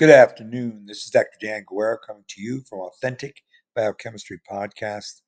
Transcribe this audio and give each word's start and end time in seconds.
Good 0.00 0.08
afternoon. 0.08 0.86
This 0.86 1.04
is 1.04 1.10
Dr. 1.10 1.36
Dan 1.42 1.66
Guerra 1.68 1.98
coming 1.98 2.24
to 2.26 2.40
you 2.40 2.62
from 2.66 2.78
Authentic 2.78 3.42
Biochemistry 3.76 4.40
Podcast. 4.50 5.20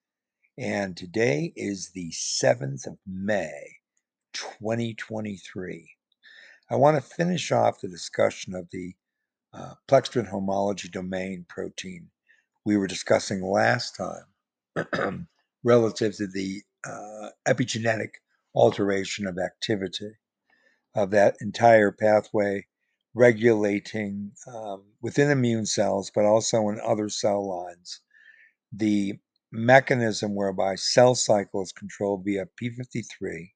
And 0.56 0.96
today 0.96 1.52
is 1.56 1.91
the 1.94 2.10
7th 2.10 2.86
of 2.86 2.96
May, 3.06 3.52
2023. 4.32 5.90
I 6.70 6.76
want 6.76 6.96
to 6.96 7.02
finish 7.02 7.52
off 7.52 7.82
the 7.82 7.88
discussion 7.88 8.54
of 8.54 8.66
the 8.72 8.95
uh, 9.53 9.75
pleckstrin 9.89 10.27
homology 10.27 10.89
domain 10.89 11.45
protein 11.50 12.09
we 12.64 12.79
were 12.79 12.86
discussing 12.86 13.43
last 13.43 13.95
time 13.95 15.29
relative 15.64 16.16
to 16.16 16.27
the 16.27 16.62
uh, 16.86 17.29
epigenetic 17.46 18.12
alteration 18.54 19.27
of 19.27 19.36
activity 19.36 20.12
of 20.95 21.11
that 21.11 21.36
entire 21.43 21.93
pathway 21.93 22.64
regulating 23.15 24.33
um, 24.47 24.85
within 25.01 25.31
immune 25.31 25.66
cells, 25.66 26.11
but 26.15 26.25
also 26.25 26.69
in 26.69 26.80
other 26.80 27.09
cell 27.09 27.47
lines, 27.48 28.01
the 28.73 29.19
mechanism 29.53 30.34
whereby 30.34 30.75
cell 30.75 31.15
cycle 31.15 31.62
is 31.62 31.73
controlled 31.73 32.25
via 32.25 32.47
P53, 32.61 33.51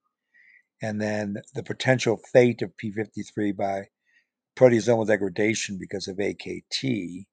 and 0.83 1.00
then 1.00 1.37
the 1.55 1.62
potential 1.62 2.20
fate 2.33 2.61
of 2.61 2.73
P53 2.77 3.56
by 3.56 3.88
proteasomal 4.56 5.06
degradation 5.06 5.78
because 5.78 6.06
of 6.09 6.19
AKT, 6.19 7.27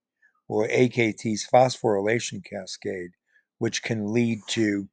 or 0.48 0.68
AKT's 0.68 1.48
phosphorylation 1.54 2.42
cascade, 2.44 3.12
which 3.58 3.84
can 3.84 4.14
lead 4.14 4.40
to 4.50 4.88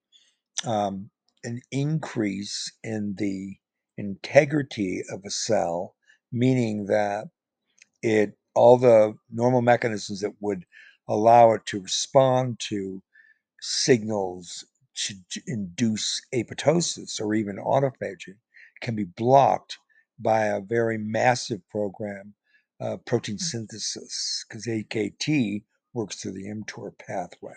um, 0.67 1.11
an 1.45 1.61
increase 1.71 2.73
in 2.83 3.15
the 3.19 3.57
integrity 3.97 5.03
of 5.11 5.23
a 5.25 5.31
cell, 5.31 5.95
meaning 6.33 6.87
that 6.87 7.29
it 8.03 8.37
all 8.55 8.79
the 8.79 9.15
normal 9.31 9.63
mechanisms 9.63 10.21
that 10.21 10.35
would 10.41 10.65
allow 11.09 11.53
it 11.53 11.65
to 11.67 11.81
respond 11.81 12.59
to 12.59 13.03
signals 13.61 14.65
to 14.95 15.15
induce 15.47 16.21
apoptosis 16.35 17.21
or 17.21 17.35
even 17.35 17.57
autophagy 17.57 18.35
can 18.81 18.95
be 18.95 19.05
blocked 19.05 19.79
by 20.19 20.47
a 20.47 20.61
very 20.61 20.99
massive 20.99 21.67
program 21.71 22.35
of 22.81 23.05
protein 23.05 23.37
mm. 23.37 23.41
synthesis 23.41 24.45
because 24.49 24.67
AKT 24.67 25.63
works 25.95 26.17
through 26.17 26.33
the 26.33 26.47
mTOR 26.47 26.93
pathway. 26.99 27.55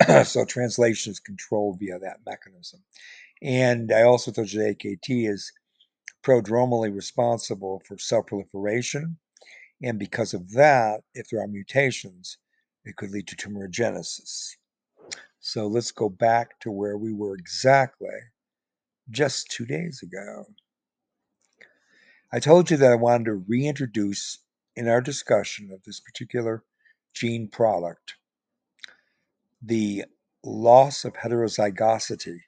so 0.24 0.44
translation 0.44 1.10
is 1.10 1.20
controlled 1.20 1.78
via 1.78 1.98
that 1.98 2.20
mechanism. 2.26 2.82
And 3.42 3.92
I 3.92 4.02
also 4.02 4.30
told 4.30 4.52
you 4.52 4.60
that 4.60 4.78
AKT 4.78 5.30
is 5.30 5.52
prodromally 6.22 6.94
responsible 6.94 7.82
for 7.86 7.98
cell 7.98 8.22
proliferation. 8.22 9.18
And 9.82 9.98
because 9.98 10.34
of 10.34 10.52
that, 10.52 11.02
if 11.14 11.28
there 11.28 11.40
are 11.40 11.48
mutations, 11.48 12.38
it 12.84 12.96
could 12.96 13.10
lead 13.10 13.28
to 13.28 13.36
tumorigenesis. 13.36 14.56
So 15.40 15.66
let's 15.66 15.92
go 15.92 16.08
back 16.08 16.58
to 16.60 16.70
where 16.70 16.98
we 16.98 17.12
were 17.12 17.34
exactly 17.34 18.08
just 19.10 19.50
two 19.50 19.66
days 19.66 20.02
ago. 20.02 20.46
I 22.32 22.40
told 22.40 22.70
you 22.70 22.76
that 22.76 22.92
I 22.92 22.96
wanted 22.96 23.26
to 23.26 23.44
reintroduce 23.46 24.38
in 24.76 24.88
our 24.88 25.00
discussion 25.00 25.70
of 25.72 25.82
this 25.84 26.00
particular 26.00 26.64
gene 27.14 27.48
product 27.48 28.14
the 29.62 30.04
loss 30.44 31.04
of 31.04 31.14
heterozygosity 31.14 32.38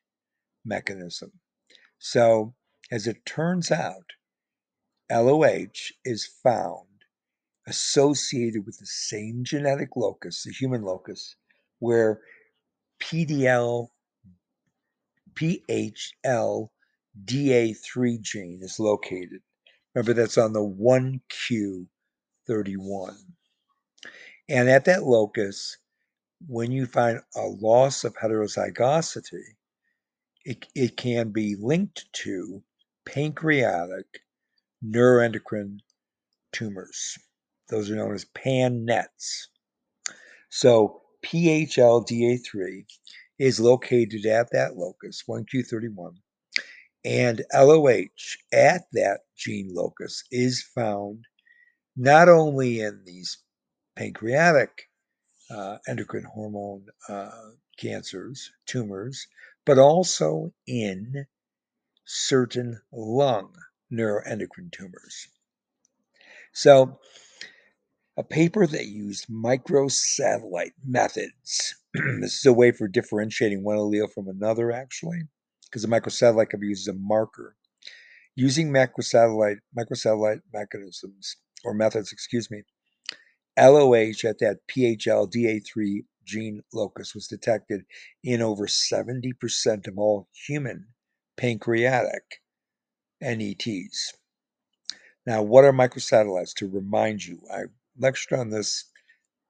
mechanism. 0.65 1.33
So, 1.99 2.55
as 2.91 3.07
it 3.07 3.25
turns 3.25 3.71
out, 3.71 4.13
LOH 5.11 5.93
is 6.05 6.27
found 6.27 6.87
associated 7.67 8.67
with 8.67 8.79
the 8.79 8.87
same 8.87 9.45
genetic 9.45 9.97
locus, 9.97 10.45
the 10.45 10.53
human 10.53 10.83
locus, 10.83 11.37
where 11.79 12.21
PDL, 13.01 13.89
PHL 15.35 16.71
DA3 17.25 18.21
gene 18.21 18.61
is 18.63 18.79
located. 18.79 19.41
Remember, 19.95 20.13
that's 20.13 20.37
on 20.39 20.53
the 20.53 20.61
1Q31. 20.61 23.17
And 24.49 24.69
at 24.69 24.85
that 24.87 25.05
locus, 25.05 25.77
when 26.47 26.73
you 26.73 26.87
find 26.87 27.21
a 27.37 27.43
loss 27.43 28.05
of 28.05 28.17
heterozygosity, 28.17 29.57
it, 30.45 30.67
it 30.75 30.97
can 30.97 31.31
be 31.31 31.55
linked 31.57 32.13
to 32.13 32.63
pancreatic 33.11 34.07
neuroendocrine 34.85 35.79
tumors. 36.53 37.19
Those 37.69 37.91
are 37.91 37.97
known 37.97 38.15
as 38.15 38.25
PAN-NETs. 38.25 39.49
So 40.49 41.03
PHLDA3 41.25 42.87
is 43.41 43.59
located 43.59 44.27
at 44.27 44.53
that 44.53 44.77
locus, 44.77 45.25
1Q31, 45.29 46.19
and 47.05 47.45
LOH 47.53 48.37
at 48.53 48.83
that 48.93 49.23
gene 49.37 49.75
locus 49.75 50.23
is 50.31 50.63
found 50.63 51.25
not 51.97 52.29
only 52.29 52.81
in 52.81 53.03
these 53.05 53.39
pancreatic 53.97 54.89
uh, 55.51 55.79
endocrine 55.89 56.25
hormone 56.33 56.87
uh, 57.09 57.51
cancers, 57.77 58.53
tumors, 58.67 59.27
but 59.67 59.79
also 59.79 60.53
in 60.69 61.27
certain 62.05 62.81
lung 62.93 63.53
neuroendocrine 63.93 64.73
tumors. 64.73 65.29
So, 66.53 66.99
a 68.17 68.25
paper 68.25 68.67
that 68.67 68.87
used 68.87 69.29
microsatellite 69.29 70.73
methods. 70.85 71.75
this 71.95 72.39
is 72.39 72.47
a 72.47 72.53
way 72.53 72.73
for 72.73 72.89
differentiating 72.89 73.63
one 73.63 73.77
allele 73.77 74.13
from 74.13 74.29
another, 74.29 74.73
actually, 74.73 75.23
because 75.65 75.85
a 75.85 75.89
microsatellite 75.89 76.51
can 76.51 76.61
be 76.61 76.69
used 76.69 76.89
as 76.89 76.95
a 76.95 76.99
marker. 76.99 77.57
Using 78.35 78.71
microsatellite 78.71 79.59
microsatellite 79.79 80.43
mechanisms 80.53 81.37
or 81.65 81.75
methods, 81.75 82.13
excuse 82.13 82.51
me, 82.51 82.63
LOH 83.59 84.25
at 84.25 84.39
that 84.39 84.59
PHLDA3 84.69 86.05
gene 86.25 86.63
locus 86.73 87.15
was 87.15 87.27
detected 87.27 87.85
in 88.23 88.41
over 88.43 88.67
70% 88.67 89.87
of 89.87 89.99
all 89.99 90.29
human 90.47 90.87
pancreatic 91.41 92.43
NETs. 93.23 94.13
Now, 95.25 95.43
what 95.43 95.65
are 95.65 95.73
microsatellites? 95.73 96.53
To 96.57 96.69
remind 96.69 97.25
you, 97.25 97.41
I 97.51 97.63
lectured 97.99 98.39
on 98.39 98.51
this, 98.51 98.85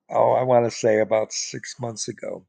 oh, 0.09 0.33
I 0.33 0.45
want 0.45 0.67
to 0.67 0.71
say 0.71 1.01
about 1.01 1.33
six 1.33 1.81
months 1.81 2.07
ago. 2.07 2.47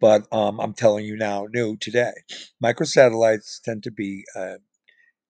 But 0.00 0.26
um, 0.32 0.60
I'm 0.60 0.72
telling 0.72 1.04
you 1.04 1.18
now, 1.18 1.46
new 1.52 1.76
today. 1.76 2.12
Microsatellites 2.64 3.60
tend 3.62 3.82
to 3.82 3.90
be 3.90 4.24
uh, 4.34 4.54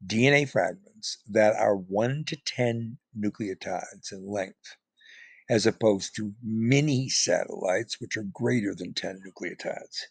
DNA 0.07 0.49
fragments 0.49 1.19
that 1.29 1.57
are 1.57 1.75
1 1.75 2.23
to 2.29 2.37
10 2.37 2.99
nucleotides 3.19 4.13
in 4.13 4.31
length, 4.31 4.77
as 5.49 5.67
opposed 5.67 6.15
to 6.15 6.35
mini 6.41 7.09
satellites, 7.09 8.01
which 8.01 8.17
are 8.17 8.27
greater 8.33 8.77
than 8.77 8.95
10 8.95 9.23
nucleotides. 9.27 10.03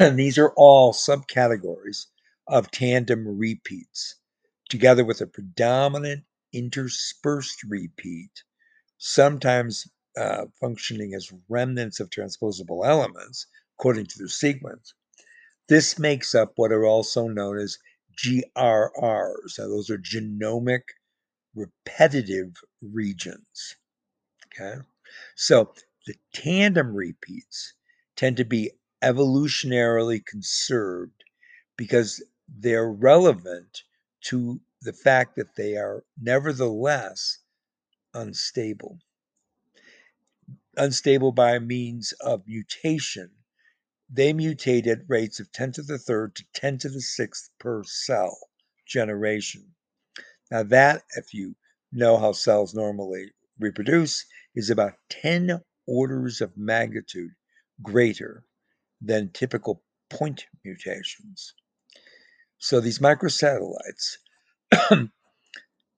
And 0.00 0.18
these 0.18 0.38
are 0.38 0.52
all 0.56 0.92
subcategories 0.92 2.06
of 2.46 2.70
tandem 2.70 3.26
repeats, 3.38 4.16
together 4.68 5.04
with 5.04 5.20
a 5.20 5.26
predominant 5.26 6.24
interspersed 6.52 7.62
repeat, 7.64 8.42
sometimes 8.98 9.86
uh, 10.16 10.46
functioning 10.60 11.14
as 11.14 11.32
remnants 11.48 12.00
of 12.00 12.10
transposable 12.10 12.84
elements 12.84 13.46
according 13.78 14.06
to 14.06 14.18
their 14.18 14.28
sequence. 14.28 14.94
This 15.68 15.98
makes 15.98 16.34
up 16.34 16.52
what 16.56 16.72
are 16.72 16.84
also 16.84 17.28
known 17.28 17.58
as 17.58 17.78
GRRs. 18.16 19.58
Now, 19.58 19.68
those 19.68 19.88
are 19.88 19.98
genomic 19.98 20.82
repetitive 21.54 22.56
regions. 22.82 23.76
Okay, 24.46 24.80
so 25.36 25.72
the 26.06 26.14
tandem 26.34 26.94
repeats 26.94 27.74
tend 28.16 28.36
to 28.36 28.44
be 28.44 28.72
evolutionarily 29.02 30.24
conserved 30.24 31.24
because 31.76 32.22
they're 32.48 32.90
relevant 32.90 33.82
to 34.22 34.60
the 34.82 34.92
fact 34.92 35.36
that 35.36 35.56
they 35.56 35.76
are 35.76 36.04
nevertheless 36.20 37.38
unstable. 38.14 38.98
Unstable 40.76 41.32
by 41.32 41.58
means 41.58 42.12
of 42.20 42.46
mutation. 42.46 43.30
They 44.08 44.32
mutate 44.32 44.86
at 44.86 45.08
rates 45.08 45.40
of 45.40 45.52
10 45.52 45.72
to 45.72 45.82
the 45.82 45.98
third 45.98 46.34
to 46.36 46.44
10 46.54 46.78
to 46.78 46.88
the 46.88 47.00
sixth 47.00 47.50
per 47.58 47.84
cell 47.84 48.36
generation. 48.86 49.74
Now, 50.50 50.64
that, 50.64 51.04
if 51.16 51.32
you 51.32 51.54
know 51.92 52.16
how 52.18 52.32
cells 52.32 52.74
normally 52.74 53.32
reproduce, 53.58 54.26
is 54.54 54.70
about 54.70 54.94
10 55.10 55.60
orders 55.86 56.40
of 56.40 56.56
magnitude 56.56 57.30
greater 57.82 58.44
than 59.00 59.30
typical 59.30 59.82
point 60.08 60.46
mutations. 60.64 61.54
So 62.58 62.80
these 62.80 62.98
microsatellites 62.98 64.18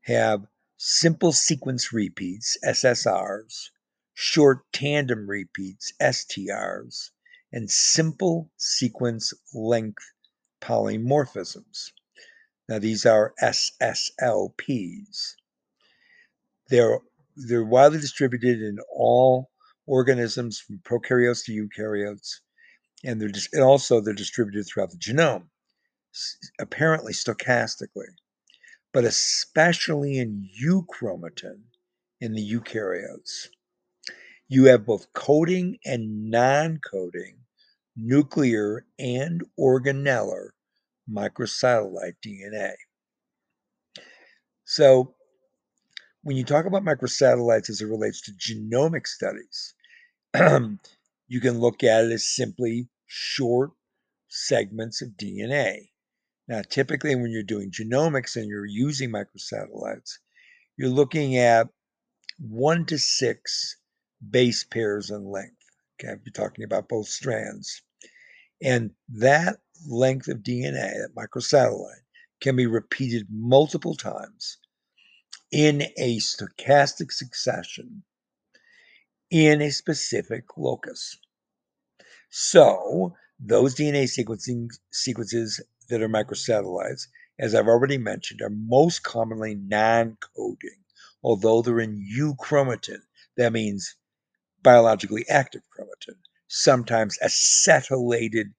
have 0.03 0.47
simple 0.77 1.33
sequence 1.33 1.93
repeats, 1.93 2.57
SSRs, 2.65 3.71
short 4.15 4.61
tandem 4.73 5.29
repeats, 5.29 5.93
STRs, 6.01 7.11
and 7.53 7.71
simple 7.71 8.51
sequence 8.57 9.33
length 9.53 10.05
polymorphisms. 10.61 11.91
Now 12.69 12.79
these 12.79 13.05
are 13.05 13.35
SSLPs. 13.43 15.35
They're 16.69 17.01
they're 17.37 17.65
widely 17.65 17.99
distributed 17.99 18.61
in 18.61 18.79
all 18.95 19.51
organisms 19.87 20.61
from 20.61 20.79
prokaryotes 20.79 21.45
to 21.47 21.53
eukaryotes, 21.53 22.41
and 23.05 23.21
they're 23.21 23.31
and 23.53 23.63
also 23.63 24.01
they're 24.01 24.15
distributed 24.15 24.65
throughout 24.65 24.91
the 24.91 24.97
genome, 24.97 25.45
apparently 26.61 27.13
stochastically, 27.13 28.09
but 28.93 29.05
especially 29.05 30.19
in 30.19 30.49
euchromatin 30.63 31.63
in 32.21 32.33
the 32.35 32.53
eukaryotes. 32.53 33.49
You 34.49 34.67
have 34.67 34.85
both 34.85 35.13
coding 35.15 35.79
and 35.85 36.31
non-coding 36.31 37.39
nuclear 37.97 38.85
and 38.99 39.43
organellar 39.59 40.51
microsatellite 41.11 42.17
DNA. 42.25 42.73
So 44.65 45.15
when 46.23 46.37
you 46.37 46.45
talk 46.45 46.67
about 46.67 46.85
microsatellites 46.85 47.69
as 47.69 47.81
it 47.81 47.87
relates 47.87 48.21
to 48.23 48.33
genomic 48.33 49.07
studies, 49.07 49.75
um, 50.35 50.79
you 51.33 51.41
can 51.41 51.61
look 51.61 51.83
at 51.83 52.05
it 52.05 52.13
as 52.13 52.29
simply 52.29 52.91
short 53.07 53.71
segments 54.29 55.01
of 55.01 55.17
DNA. 55.17 55.89
Now, 56.47 56.61
typically, 56.61 57.15
when 57.15 57.31
you're 57.31 57.43
doing 57.43 57.71
genomics 57.71 58.37
and 58.37 58.47
you're 58.47 58.67
using 58.67 59.11
microsatellites, 59.11 60.19
you're 60.77 60.91
looking 60.91 61.39
at 61.39 61.69
one 62.39 62.85
to 62.85 62.99
six 62.99 63.79
base 64.29 64.63
pairs 64.63 65.09
in 65.09 65.25
length. 65.25 65.57
Okay, 65.99 66.21
you're 66.23 66.33
talking 66.35 66.65
about 66.65 66.91
both 66.91 67.09
strands. 67.09 67.81
And 68.63 68.91
that 69.09 69.57
length 69.89 70.29
of 70.29 70.41
DNA, 70.43 70.93
that 70.93 71.15
microsatellite, 71.17 72.05
can 72.43 72.57
be 72.57 72.67
repeated 72.67 73.29
multiple 73.31 73.95
times 73.95 74.59
in 75.51 75.85
a 75.97 76.19
stochastic 76.19 77.11
succession 77.11 78.03
in 79.31 79.63
a 79.63 79.71
specific 79.71 80.45
locus. 80.59 81.17
So, 82.35 83.15
those 83.39 83.75
DNA 83.75 84.05
sequencing 84.05 84.71
sequences 84.91 85.61
that 85.91 86.01
are 86.01 86.09
microsatellites, 86.09 87.09
as 87.39 87.55
I've 87.55 87.69
already 87.69 87.99
mentioned, 87.99 88.41
are 88.41 88.49
most 88.49 89.03
commonly 89.03 89.55
non 89.55 90.17
coding, 90.35 90.83
although 91.23 91.61
they're 91.61 91.79
in 91.79 92.03
euchromatin. 92.03 93.03
That 93.37 93.53
means 93.53 93.97
biologically 94.63 95.29
active 95.29 95.61
chromatin, 95.77 96.17
sometimes 96.49 97.19
acetylated 97.23 98.55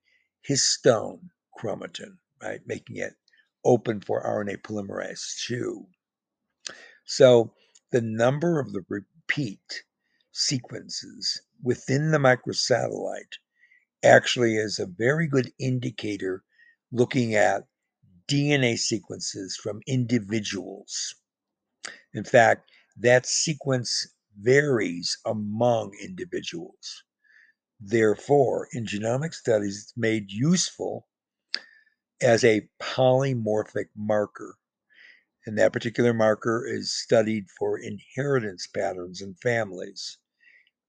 histone 0.48 1.30
chromatin, 1.60 2.20
right, 2.44 2.62
making 2.68 2.98
it 2.98 3.16
open 3.66 4.02
for 4.02 4.22
RNA 4.24 4.62
polymerase 4.62 5.48
2. 5.48 5.88
So 7.06 7.56
the 7.90 8.02
number 8.02 8.60
of 8.60 8.72
the 8.72 8.86
repeat 8.88 9.84
sequences 10.32 11.42
within 11.64 12.12
the 12.12 12.20
microsatellite 12.20 13.38
actually 14.04 14.56
is 14.56 14.80
a 14.80 14.86
very 14.86 15.28
good 15.28 15.54
indicator 15.60 16.44
looking 16.92 17.36
at 17.36 17.68
DNA 18.28 18.78
sequences 18.78 19.56
from 19.56 19.82
individuals. 19.88 21.16
In 22.14 22.24
fact, 22.24 22.70
that 22.98 23.26
sequence 23.26 24.08
varies 24.38 25.18
among 25.26 25.94
individuals. 26.02 27.04
Therefore, 27.80 28.68
in 28.72 28.86
genomic 28.86 29.34
studies, 29.34 29.84
it's 29.84 29.98
made 29.98 30.32
useful 30.32 31.08
as 32.22 32.44
a 32.44 32.70
polymorphic 32.80 33.90
marker 33.96 34.58
and 35.46 35.58
that 35.58 35.74
particular 35.74 36.14
marker 36.14 36.66
is 36.66 36.94
studied 36.94 37.50
for 37.50 37.78
inheritance 37.78 38.68
patterns 38.68 39.22
in 39.22 39.36
families 39.36 40.18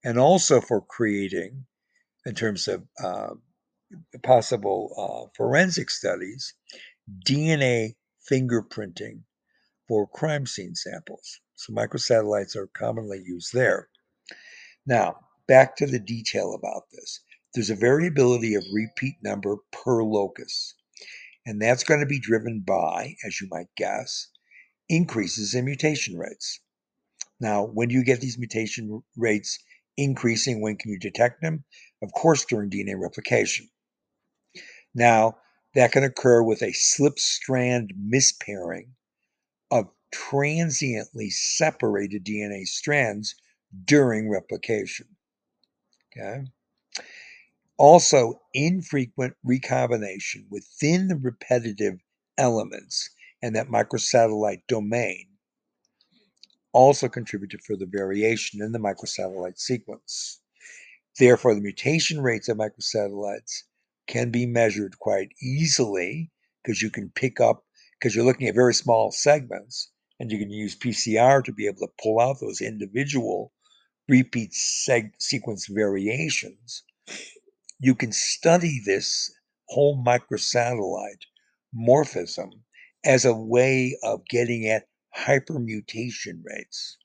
and 0.05 0.19
also 0.19 0.61
for 0.61 0.81
creating, 0.81 1.67
in 2.27 2.35
terms 2.35 2.69
of 2.69 2.85
uh, 3.03 3.35
possible 4.23 4.95
uh, 4.97 5.31
forensic 5.37 5.91
studies, 5.91 6.55
DNA 7.27 7.95
fingerprinting 8.31 9.23
for 9.87 10.09
crime 10.09 10.47
scene 10.47 10.75
samples. 10.75 11.41
So 11.55 11.73
microsatellites 11.73 12.57
are 12.57 12.69
commonly 12.69 13.23
used 13.25 13.53
there. 13.53 13.89
Now, 14.87 15.21
back 15.47 15.77
to 15.77 15.87
the 15.87 16.01
detail 16.01 16.55
about 16.55 16.85
this. 16.91 17.21
There's 17.55 17.71
a 17.71 17.77
variability 17.77 18.55
of 18.55 18.65
repeat 18.73 19.17
number 19.23 19.59
per 19.71 20.03
locus, 20.03 20.75
and 21.47 21.61
that's 21.61 21.85
going 21.85 22.01
to 22.01 22.07
be 22.07 22.19
driven 22.19 22.61
by, 22.61 23.15
as 23.25 23.41
you 23.41 23.49
might 23.51 23.69
guess, 23.77 24.29
increases 24.89 25.55
in 25.55 25.65
mutation 25.65 26.19
rates. 26.19 26.61
Now, 27.39 27.65
when 27.65 27.89
do 27.89 27.95
you 27.95 28.05
get 28.05 28.21
these 28.21 28.39
mutation 28.39 29.03
rates 29.17 29.59
increasing? 29.97 30.61
When 30.61 30.77
can 30.77 30.91
you 30.91 30.99
detect 30.99 31.41
them? 31.43 31.65
Of 32.03 32.13
course, 32.13 32.45
during 32.45 32.71
DNA 32.71 33.01
replication. 33.01 33.69
Now, 34.95 35.39
that 35.75 35.93
can 35.93 36.05
occur 36.05 36.43
with 36.43 36.63
a 36.63 36.73
slip 36.73 37.19
strand 37.19 37.93
mispairing 37.97 38.95
of 39.71 39.91
transiently 40.13 41.31
separated 41.31 42.25
DNA 42.25 42.67
strands 42.67 43.35
during 43.85 44.31
replication. 44.31 45.09
Okay. 46.17 46.45
Also, 47.77 48.41
infrequent 48.53 49.35
recombination 49.43 50.47
within 50.49 51.09
the 51.09 51.17
repetitive 51.17 51.99
elements 52.39 53.11
and 53.43 53.57
that 53.57 53.67
microsatellite 53.67 54.63
domain 54.69 55.27
also 56.75 57.09
contributed 57.09 57.63
for 57.63 57.77
the 57.77 57.87
variation 57.87 58.61
in 58.61 58.73
the 58.73 58.79
microsatellite 58.79 59.59
sequence. 59.59 60.41
Therefore, 61.19 61.55
the 61.55 61.61
mutation 61.61 62.21
rates 62.21 62.49
of 62.49 62.59
microsatellites 62.59 63.63
can 64.09 64.31
be 64.31 64.45
measured 64.45 64.99
quite 64.99 65.31
easily 65.41 66.33
because 66.63 66.83
you 66.83 66.91
can 66.91 67.11
pick 67.11 67.41
up, 67.41 67.65
because 67.99 68.15
you're 68.15 68.25
looking 68.25 68.49
at 68.49 68.55
very 68.55 68.75
small 68.75 69.13
segments, 69.13 69.91
and 70.19 70.33
you 70.33 70.39
can 70.39 70.51
use 70.51 70.77
PCR 70.77 71.43
to 71.45 71.53
be 71.53 71.67
able 71.67 71.87
to 71.87 71.93
pull 72.03 72.21
out 72.21 72.41
those 72.41 72.61
individual 72.61 73.53
repeat 74.09 74.51
seg- 74.53 75.13
sequence 75.19 75.67
variations. 75.67 76.83
You 77.79 77.95
can 77.95 78.13
study 78.13 78.81
this 78.85 79.33
whole 79.69 80.03
microsatellite 80.05 81.23
morphism 81.75 82.51
as 83.05 83.25
a 83.25 83.35
way 83.35 83.97
of 84.03 84.27
getting 84.27 84.67
at 84.69 84.89
hypermutation 85.17 86.43
rates. 86.45 86.99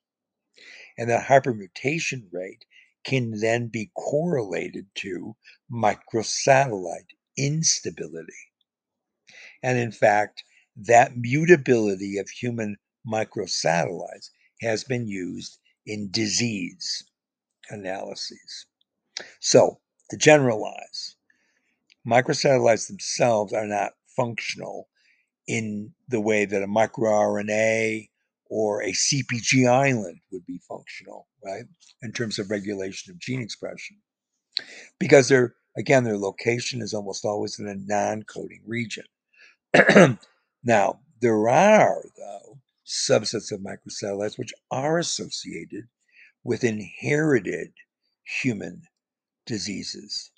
And 0.97 1.09
that 1.09 1.27
hypermutation 1.27 2.27
rate 2.31 2.65
can 3.03 3.39
then 3.39 3.67
be 3.67 3.91
correlated 3.95 4.87
to 4.95 5.35
microsatellite 5.71 7.13
instability. 7.37 8.33
And 9.63 9.77
in 9.77 9.91
fact, 9.91 10.43
that 10.75 11.17
mutability 11.17 12.17
of 12.17 12.29
human 12.29 12.77
microsatellites 13.07 14.29
has 14.61 14.83
been 14.83 15.07
used 15.07 15.59
in 15.85 16.11
disease 16.11 17.03
analyses. 17.69 18.65
So, 19.39 19.79
to 20.09 20.17
generalize, 20.17 21.15
microsatellites 22.05 22.87
themselves 22.87 23.53
are 23.53 23.67
not 23.67 23.93
functional 24.15 24.88
in 25.49 25.91
the 26.07 26.21
way 26.21 26.45
that 26.45 26.61
a 26.61 26.67
microRNA 26.67 28.07
or 28.45 28.83
a 28.83 28.91
CPG 28.91 29.67
island 29.67 30.19
would 30.31 30.45
be 30.45 30.59
functional, 30.59 31.27
right, 31.43 31.63
in 32.03 32.11
terms 32.11 32.37
of 32.37 32.51
regulation 32.51 33.11
of 33.11 33.19
gene 33.19 33.41
expression. 33.41 33.97
Because 34.99 35.27
their 35.27 35.55
again, 35.75 36.03
their 36.03 36.17
location 36.17 36.81
is 36.83 36.93
almost 36.93 37.25
always 37.25 37.57
in 37.57 37.67
a 37.67 37.75
non-coding 37.75 38.61
region. 38.67 39.05
now, 40.63 40.99
there 41.19 41.49
are, 41.49 42.03
though, 42.15 42.59
subsets 42.85 43.51
of 43.51 43.61
microsatellites 43.61 44.37
which 44.37 44.53
are 44.69 44.99
associated 44.99 45.87
with 46.43 46.63
inherited 46.63 47.71
human 48.41 48.83
diseases. 49.47 50.31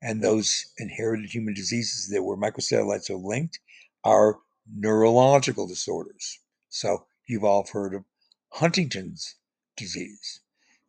And 0.00 0.22
those 0.22 0.66
inherited 0.78 1.30
human 1.30 1.52
diseases 1.52 2.08
that 2.08 2.22
where 2.22 2.36
microsatellites 2.38 3.10
are 3.10 3.16
linked 3.16 3.60
are 4.04 4.38
neurological 4.72 5.66
disorders. 5.66 6.38
So 6.68 7.06
you've 7.26 7.44
all 7.44 7.66
heard 7.72 7.94
of 7.94 8.04
Huntington's 8.50 9.36
disease. 9.76 10.40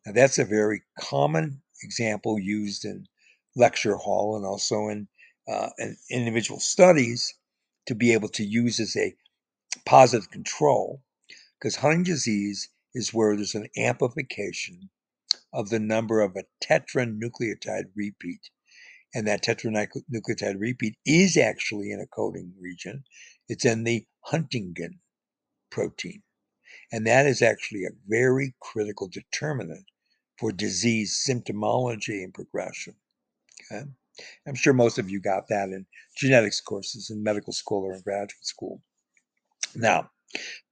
Now 0.06 0.12
that's 0.12 0.38
a 0.38 0.44
very 0.44 0.82
common 0.98 1.62
example 1.82 2.38
used 2.38 2.84
in 2.84 3.06
lecture 3.56 3.96
hall 3.96 4.36
and 4.36 4.44
also 4.44 4.88
in, 4.88 5.08
uh, 5.46 5.70
in 5.78 5.96
individual 6.10 6.60
studies 6.60 7.34
to 7.86 7.94
be 7.94 8.12
able 8.12 8.28
to 8.28 8.44
use 8.44 8.80
as 8.80 8.96
a 8.96 9.14
positive 9.84 10.30
control 10.30 11.02
because 11.58 11.76
Huntington's 11.76 12.24
disease 12.24 12.68
is 12.94 13.14
where 13.14 13.34
there's 13.36 13.54
an 13.54 13.68
amplification 13.76 14.90
of 15.52 15.70
the 15.70 15.78
number 15.78 16.20
of 16.20 16.36
a 16.36 16.44
tetranucleotide 16.62 17.90
repeat. 17.94 18.50
And 19.14 19.26
that 19.26 19.42
tetranucleotide 19.42 20.60
repeat 20.60 20.96
is 21.06 21.36
actually 21.36 21.90
in 21.90 22.00
a 22.00 22.06
coding 22.06 22.52
region. 22.60 23.04
It's 23.48 23.64
in 23.64 23.84
the 23.84 24.06
Huntingtin 24.30 24.98
protein. 25.70 26.22
And 26.92 27.06
that 27.06 27.26
is 27.26 27.42
actually 27.42 27.84
a 27.84 27.96
very 28.06 28.54
critical 28.60 29.08
determinant 29.08 29.84
for 30.38 30.52
disease 30.52 31.24
symptomology 31.28 32.22
and 32.22 32.32
progression. 32.32 32.94
Okay? 33.70 33.84
I'm 34.46 34.54
sure 34.54 34.72
most 34.72 34.98
of 34.98 35.10
you 35.10 35.20
got 35.20 35.48
that 35.48 35.68
in 35.68 35.86
genetics 36.16 36.60
courses 36.60 37.10
in 37.10 37.22
medical 37.22 37.52
school 37.52 37.84
or 37.84 37.94
in 37.94 38.00
graduate 38.00 38.44
school. 38.44 38.82
Now, 39.74 40.10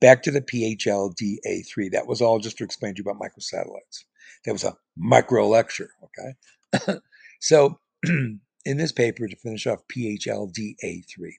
back 0.01 0.23
to 0.25 0.31
the 0.31 0.41
PHLDA3. 0.41 1.93
That 1.93 2.07
was 2.07 2.21
all 2.21 2.39
just 2.39 2.59
to 2.59 2.65
explain 2.65 2.95
to 2.95 3.03
you 3.03 3.11
about 3.11 3.21
microsatellites. 3.21 4.05
That 4.45 4.53
was 4.53 4.65
a 4.65 4.77
micro 4.97 5.49
lecture, 5.49 5.91
okay? 6.05 6.99
so, 7.41 7.79
in 8.05 8.41
this 8.65 8.93
paper, 8.93 9.29
to 9.29 9.37
finish 9.37 9.67
off 9.67 9.81
PHLDA3, 9.95 11.33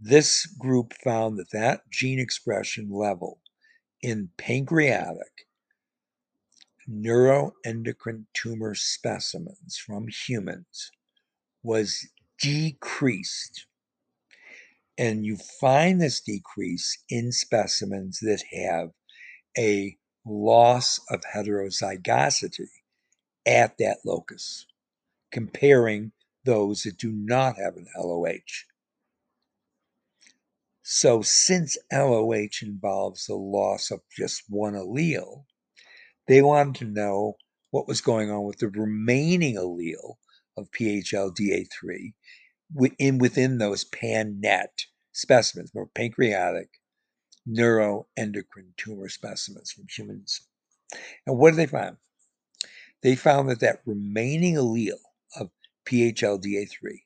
this 0.00 0.46
group 0.46 0.94
found 0.94 1.38
that 1.38 1.50
that 1.52 1.82
gene 1.90 2.18
expression 2.18 2.90
level 2.90 3.40
in 4.02 4.30
pancreatic 4.36 5.46
neuroendocrine 6.88 8.26
tumor 8.34 8.74
specimens 8.74 9.76
from 9.76 10.06
humans 10.08 10.90
was 11.62 12.06
decreased. 12.40 13.66
And 14.96 15.24
you 15.24 15.36
find 15.60 16.00
this 16.00 16.20
decrease 16.20 17.02
in 17.08 17.32
specimens 17.32 18.20
that 18.20 18.42
have 18.52 18.90
a 19.58 19.96
loss 20.26 21.00
of 21.10 21.22
heterozygosity 21.34 22.68
at 23.46 23.76
that 23.78 23.98
locus, 24.04 24.66
comparing 25.32 26.12
those 26.44 26.82
that 26.82 26.98
do 26.98 27.10
not 27.12 27.56
have 27.56 27.76
an 27.76 27.86
LOH. 27.96 28.38
So, 30.86 31.22
since 31.22 31.78
LOH 31.90 32.60
involves 32.60 33.24
the 33.24 33.36
loss 33.36 33.90
of 33.90 34.02
just 34.14 34.42
one 34.50 34.74
allele, 34.74 35.46
they 36.28 36.42
wanted 36.42 36.74
to 36.74 36.84
know 36.84 37.38
what 37.70 37.88
was 37.88 38.02
going 38.02 38.30
on 38.30 38.44
with 38.44 38.58
the 38.58 38.68
remaining 38.68 39.56
allele 39.56 40.16
of 40.58 40.70
PHLDA3 40.72 42.12
within, 42.74 43.16
within 43.16 43.56
those 43.56 43.84
pan-NET 43.84 44.84
specimens, 45.10 45.70
or 45.74 45.86
pancreatic 45.86 46.68
neuroendocrine 47.48 48.76
tumor 48.76 49.08
specimens 49.08 49.72
from 49.72 49.86
humans. 49.88 50.46
And 51.26 51.38
what 51.38 51.52
did 51.52 51.60
they 51.60 51.66
find? 51.66 51.96
They 53.02 53.16
found 53.16 53.48
that 53.48 53.60
that 53.60 53.80
remaining 53.86 54.56
allele 54.56 55.00
of 55.40 55.50
PHLDA3 55.86 57.04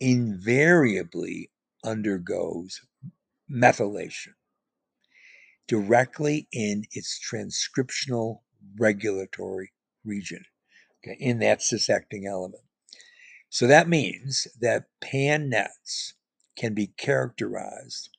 invariably 0.00 1.50
undergoes 1.84 2.80
methylation 3.50 4.34
directly 5.66 6.48
in 6.52 6.84
its 6.92 7.20
transcriptional 7.20 8.40
regulatory 8.78 9.72
region, 10.04 10.44
okay, 11.04 11.16
in 11.20 11.38
that 11.38 11.62
cis-acting 11.62 12.26
element. 12.26 12.62
So 13.50 13.66
that 13.66 13.88
means 13.88 14.46
that 14.60 14.86
pan-NETs 15.00 16.14
can 16.56 16.74
be 16.74 16.88
characterized 16.88 18.10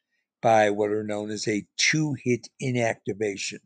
by 0.42 0.70
what 0.70 0.92
are 0.92 1.04
known 1.04 1.30
as 1.30 1.48
a 1.48 1.66
two-hit 1.78 2.48
inactivation 2.62 3.60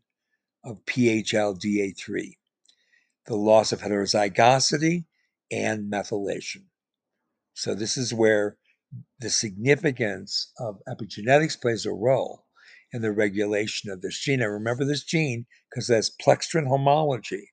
of 0.63 0.83
PHLDA3, 0.85 2.37
the 3.27 3.35
loss 3.35 3.71
of 3.71 3.81
heterozygosity 3.81 5.05
and 5.51 5.91
methylation. 5.91 6.63
So 7.53 7.75
this 7.75 7.97
is 7.97 8.13
where 8.13 8.57
the 9.19 9.29
significance 9.29 10.51
of 10.59 10.81
epigenetics 10.87 11.59
plays 11.59 11.85
a 11.85 11.91
role 11.91 12.45
in 12.91 13.01
the 13.01 13.11
regulation 13.11 13.89
of 13.89 14.01
this 14.01 14.19
gene. 14.19 14.41
And 14.41 14.51
remember 14.51 14.85
this 14.85 15.03
gene 15.03 15.45
because 15.69 15.87
that's 15.87 16.11
pleckstrin 16.15 16.67
homology 16.67 17.49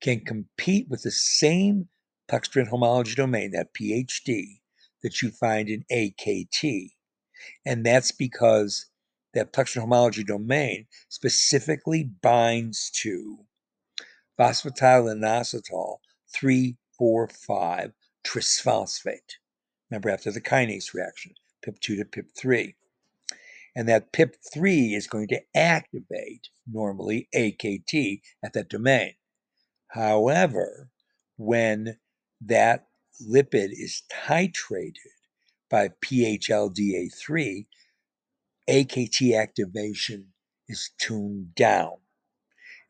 can 0.00 0.20
compete 0.20 0.88
with 0.90 1.02
the 1.02 1.10
same 1.10 1.88
pleckstrin 2.30 2.68
homology 2.68 3.14
domain, 3.14 3.52
that 3.52 3.72
PHD, 3.74 4.60
that 5.02 5.22
you 5.22 5.30
find 5.30 5.68
in 5.68 5.84
AKT. 5.90 6.90
And 7.64 7.84
that's 7.84 8.12
because 8.12 8.86
that 9.34 9.52
pleckstrin 9.52 9.80
homology 9.80 10.24
domain 10.24 10.86
specifically 11.08 12.10
binds 12.22 12.90
to 13.02 13.38
phosphatidylinositol 14.38 15.98
345 16.34 17.92
trisphosphate. 18.26 19.36
Remember, 19.90 20.10
after 20.10 20.30
the 20.30 20.40
kinase 20.40 20.94
reaction, 20.94 21.34
PIP2 21.64 21.80
to 21.80 22.04
PIP3. 22.04 22.74
And 23.74 23.88
that 23.88 24.12
PIP3 24.12 24.96
is 24.96 25.06
going 25.06 25.28
to 25.28 25.42
activate 25.54 26.48
normally 26.66 27.28
AKT 27.34 28.20
at 28.42 28.54
that 28.54 28.68
domain. 28.68 29.14
However, 29.88 30.90
when 31.36 31.98
that 32.40 32.86
lipid 33.22 33.70
is 33.72 34.02
titrated 34.12 34.94
by 35.70 35.90
PHLDA3, 36.04 37.66
AKT 38.68 39.38
activation 39.38 40.32
is 40.68 40.90
tuned 40.98 41.54
down. 41.54 41.96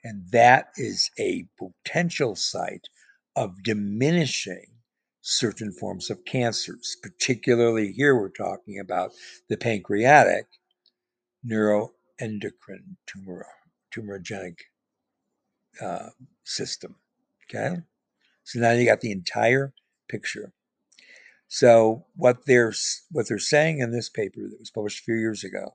And 0.03 0.31
that 0.31 0.69
is 0.77 1.11
a 1.19 1.47
potential 1.59 2.37
site 2.37 2.89
of 3.35 3.63
diminishing 3.63 4.76
certain 5.27 5.73
forms 5.73 6.09
of 6.09 6.25
cancers. 6.25 6.97
Particularly 7.03 7.93
here, 7.93 8.15
we're 8.15 8.29
talking 8.29 8.79
about 8.79 9.11
the 9.49 9.57
pancreatic 9.57 10.47
neuroendocrine 11.45 12.97
tumor, 13.07 13.45
tumorigenic 13.95 14.59
uh, 15.81 16.11
system. 16.45 16.95
Okay, 17.45 17.79
so 18.45 18.61
now 18.61 18.71
you 18.71 18.87
got 18.87 19.01
the 19.01 19.11
entire 19.11 19.75
picture. 20.09 20.53
So 21.49 22.07
what 22.15 22.47
they're 22.47 22.73
what 23.11 23.29
they're 23.29 23.39
saying 23.39 23.81
in 23.81 23.91
this 23.91 24.09
paper 24.09 24.43
that 24.43 24.61
was 24.61 24.71
published 24.71 25.01
a 25.01 25.05
few 25.05 25.17
years 25.17 25.43
ago 25.43 25.75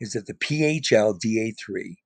is 0.00 0.12
that 0.12 0.26
the 0.26 0.34
PHLDA3 0.34 1.96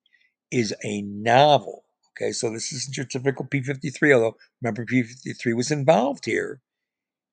is 0.51 0.75
a 0.85 1.03
novel. 1.03 1.85
Okay, 2.17 2.33
so 2.33 2.51
this 2.51 2.73
isn't 2.73 2.97
your 2.97 3.07
typical 3.07 3.47
P53, 3.47 4.13
although 4.13 4.37
remember 4.61 4.85
P53 4.85 5.55
was 5.55 5.71
involved 5.71 6.25
here 6.25 6.61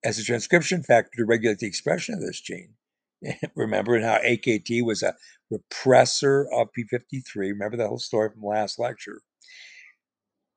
as 0.04 0.20
a 0.20 0.24
transcription 0.24 0.84
factor 0.84 1.18
to 1.18 1.26
regulate 1.26 1.60
the 1.60 1.68
expression 1.68 2.16
of 2.16 2.22
this 2.22 2.42
gene. 2.42 2.74
remember 3.56 4.00
how 4.00 4.20
AKT 4.20 4.86
was 4.86 5.04
a 5.04 5.16
repressor 5.52 6.46
of 6.54 6.70
P53. 6.78 7.36
Remember 7.36 7.78
that 7.78 7.88
whole 7.88 8.00
story 8.00 8.30
from 8.30 8.44
last 8.44 8.80
lecture. 8.80 9.22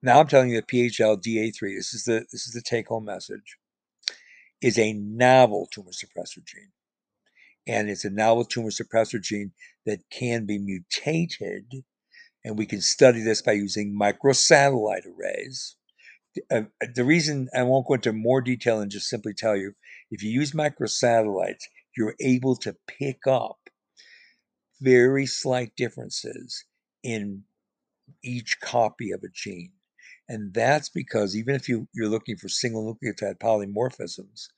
Now 0.03 0.21
I'm 0.21 0.29
telling 0.29 0.51
you 0.51 0.57
that 0.57 0.69
PHLDA3, 0.69 1.77
this 1.77 1.93
is 1.93 2.05
the 2.05 2.27
this 2.33 2.47
is 2.47 2.53
the 2.55 2.63
take-home 2.63 3.05
message, 3.05 3.59
is 4.63 4.79
a 4.79 4.95
novel 4.95 5.69
tumor 5.71 5.91
suppressor 5.91 6.45
gene. 6.45 6.73
And 7.67 7.91
it's 7.91 8.05
a 8.05 8.11
novel 8.11 8.45
tumor 8.45 8.71
suppressor 8.71 9.21
gene 9.21 9.53
that 9.85 10.01
can 10.11 10.47
be 10.47 10.59
mutated. 10.59 11.85
And 12.45 12.57
we 12.57 12.65
can 12.65 12.81
study 12.81 13.21
this 13.21 13.43
by 13.43 13.53
using 13.53 13.99
microsatellite 13.99 15.07
arrays. 15.07 15.77
Uh, 16.51 16.63
the 16.95 17.05
reason 17.05 17.49
I 17.55 17.65
won't 17.65 17.87
go 17.87 17.95
into 17.95 18.13
more 18.13 18.41
detail 18.41 18.81
and 18.81 18.91
just 18.91 19.09
simply 19.09 19.35
tell 19.35 19.57
you 19.57 19.75
if 20.11 20.23
you 20.23 20.31
use 20.31 20.53
microsatellites, 20.53 21.65
you're 21.97 22.15
able 22.21 22.57
to 22.57 22.77
pick 22.87 23.27
up 23.27 23.59
very 24.81 25.27
slight 25.27 25.75
differences 25.77 26.65
in 27.03 27.45
each 28.23 28.61
copy 28.61 29.11
of 29.11 29.23
a 29.25 29.29
gene. 29.29 29.73
And 30.29 30.55
that's 30.55 30.89
because 30.89 31.37
even 31.37 31.57
if 31.57 31.69
you, 31.69 31.89
you're 31.93 32.09
looking 32.09 32.37
for 32.37 32.49
single 32.49 32.95
nucleotide 32.95 33.39
polymorphisms, 33.39 34.49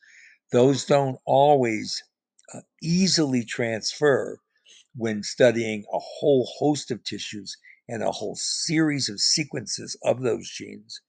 those 0.53 0.85
don't 0.85 1.19
always 1.25 2.03
uh, 2.53 2.61
easily 2.83 3.45
transfer 3.45 4.39
when 4.95 5.23
studying 5.23 5.85
a 5.93 5.99
whole 5.99 6.47
host 6.59 6.91
of 6.91 7.03
tissues 7.03 7.57
and 7.89 8.03
a 8.03 8.13
whole 8.13 8.37
series 8.37 9.09
of 9.09 9.21
sequences 9.21 9.97
of 10.03 10.21
those 10.21 10.51
genes 10.51 11.01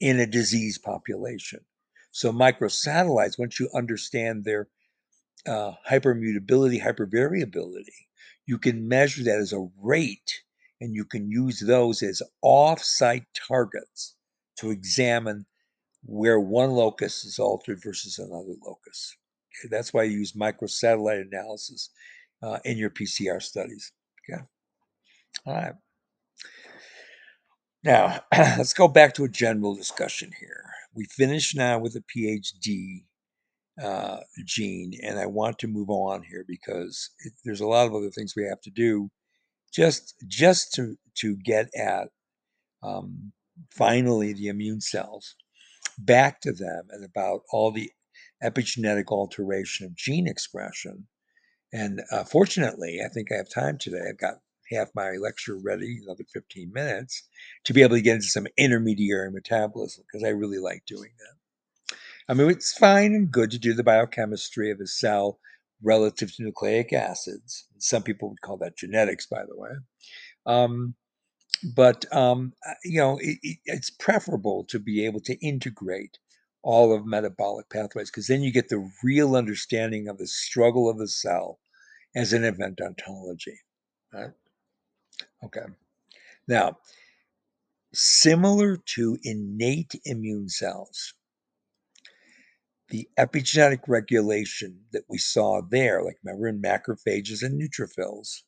in 0.00 0.18
a 0.20 0.26
disease 0.26 0.78
population. 0.78 1.60
So 2.12 2.32
microsatellites, 2.32 3.38
once 3.38 3.60
you 3.60 3.68
understand 3.74 4.44
their 4.44 4.68
uh, 5.46 5.72
hypermutability, 5.88 6.82
hypervariability, 6.82 8.06
you 8.46 8.58
can 8.58 8.88
measure 8.88 9.22
that 9.24 9.38
as 9.38 9.52
a 9.52 9.68
rate 9.80 10.42
and 10.80 10.94
you 10.94 11.04
can 11.04 11.30
use 11.30 11.60
those 11.60 12.02
as 12.02 12.22
off-site 12.42 13.26
targets 13.48 14.16
to 14.56 14.70
examine 14.70 15.46
where 16.04 16.40
one 16.40 16.70
locus 16.70 17.24
is 17.24 17.38
altered 17.38 17.80
versus 17.82 18.18
another 18.18 18.54
locus. 18.64 19.16
Okay, 19.50 19.68
that's 19.70 19.92
why 19.92 20.04
you 20.04 20.18
use 20.18 20.32
microsatellite 20.32 21.22
analysis 21.22 21.90
uh, 22.42 22.58
in 22.64 22.78
your 22.78 22.90
PCR 22.90 23.42
studies. 23.42 23.92
Okay. 24.28 24.42
All 25.46 25.54
right. 25.54 25.74
Now, 27.82 28.20
let's 28.36 28.74
go 28.74 28.88
back 28.88 29.14
to 29.14 29.24
a 29.24 29.28
general 29.28 29.74
discussion 29.74 30.32
here. 30.38 30.64
We 30.94 31.04
finished 31.04 31.56
now 31.56 31.78
with 31.78 31.94
the 31.94 32.02
PhD 32.02 33.04
uh, 33.82 34.20
gene, 34.44 34.92
and 35.02 35.18
I 35.18 35.26
want 35.26 35.58
to 35.60 35.68
move 35.68 35.88
on 35.88 36.22
here 36.22 36.44
because 36.46 37.10
it, 37.20 37.32
there's 37.44 37.60
a 37.60 37.66
lot 37.66 37.86
of 37.86 37.94
other 37.94 38.10
things 38.10 38.34
we 38.36 38.44
have 38.44 38.60
to 38.62 38.70
do 38.70 39.10
just 39.72 40.16
just 40.26 40.74
to 40.74 40.96
to 41.16 41.36
get 41.36 41.70
at 41.76 42.08
um, 42.82 43.32
finally 43.70 44.32
the 44.32 44.48
immune 44.48 44.80
cells 44.80 45.36
back 45.98 46.40
to 46.42 46.52
them 46.52 46.88
and 46.90 47.04
about 47.04 47.42
all 47.52 47.70
the 47.70 47.90
epigenetic 48.42 49.06
alteration 49.08 49.86
of 49.86 49.94
gene 49.94 50.26
expression. 50.26 51.06
And 51.72 52.02
uh, 52.10 52.24
fortunately, 52.24 53.00
I 53.04 53.08
think 53.08 53.30
I 53.32 53.36
have 53.36 53.48
time 53.48 53.78
today. 53.78 54.00
I've 54.08 54.18
got 54.18 54.40
half 54.70 54.88
my 54.94 55.12
lecture 55.12 55.56
ready, 55.56 55.98
another 56.02 56.24
15 56.32 56.72
minutes, 56.72 57.28
to 57.64 57.72
be 57.72 57.82
able 57.82 57.96
to 57.96 58.02
get 58.02 58.16
into 58.16 58.26
some 58.26 58.46
intermediary 58.56 59.30
metabolism 59.30 60.04
because 60.06 60.24
I 60.24 60.30
really 60.30 60.58
like 60.58 60.84
doing 60.86 61.10
that. 61.18 61.96
I 62.28 62.34
mean, 62.34 62.48
it's 62.50 62.72
fine 62.72 63.12
and 63.14 63.30
good 63.30 63.50
to 63.50 63.58
do 63.58 63.74
the 63.74 63.82
biochemistry 63.82 64.70
of 64.70 64.80
a 64.80 64.86
cell 64.86 65.40
relative 65.82 66.34
to 66.36 66.44
nucleic 66.44 66.92
acids. 66.92 67.66
Some 67.78 68.02
people 68.02 68.28
would 68.28 68.40
call 68.40 68.56
that 68.58 68.76
genetics, 68.76 69.26
by 69.26 69.42
the 69.48 69.56
way. 69.56 69.70
Um, 70.46 70.94
but 71.74 72.04
um, 72.14 72.52
you 72.84 72.98
know, 72.98 73.18
it, 73.18 73.38
it, 73.42 73.58
it's 73.64 73.90
preferable 73.90 74.64
to 74.68 74.78
be 74.78 75.04
able 75.04 75.20
to 75.22 75.34
integrate 75.44 76.18
all 76.62 76.94
of 76.94 77.06
metabolic 77.06 77.68
pathways 77.70 78.10
because 78.10 78.26
then 78.26 78.42
you 78.42 78.52
get 78.52 78.68
the 78.68 78.90
real 79.02 79.34
understanding 79.34 80.08
of 80.08 80.18
the 80.18 80.26
struggle 80.26 80.88
of 80.88 80.98
the 80.98 81.08
cell 81.08 81.58
as 82.14 82.32
an 82.32 82.44
event 82.44 82.80
ontology. 82.80 83.58
Right? 84.12 84.30
Okay. 85.44 85.66
Now, 86.48 86.78
similar 87.92 88.76
to 88.76 89.18
innate 89.22 89.94
immune 90.04 90.48
cells, 90.48 91.14
the 92.88 93.08
epigenetic 93.18 93.80
regulation 93.86 94.80
that 94.92 95.04
we 95.08 95.18
saw 95.18 95.60
there, 95.62 96.02
like 96.02 96.18
remember 96.24 96.48
in 96.48 96.60
macrophages 96.60 97.42
and 97.42 97.60
neutrophils, 97.60 98.42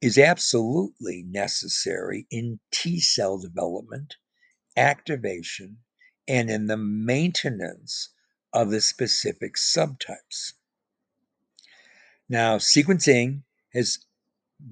is 0.00 0.18
absolutely 0.18 1.24
necessary 1.24 2.26
in 2.30 2.60
T 2.70 3.00
cell 3.00 3.38
development, 3.38 4.16
activation, 4.76 5.78
and 6.28 6.48
in 6.48 6.66
the 6.66 6.76
maintenance 6.76 8.10
of 8.52 8.70
the 8.70 8.80
specific 8.80 9.56
subtypes. 9.56 10.52
Now, 12.28 12.58
sequencing 12.58 13.42
has 13.72 13.98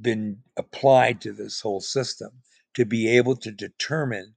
been 0.00 0.42
applied 0.56 1.20
to 1.20 1.32
this 1.32 1.60
whole 1.60 1.80
system 1.80 2.42
to 2.74 2.84
be 2.84 3.08
able 3.08 3.36
to 3.36 3.50
determine 3.50 4.34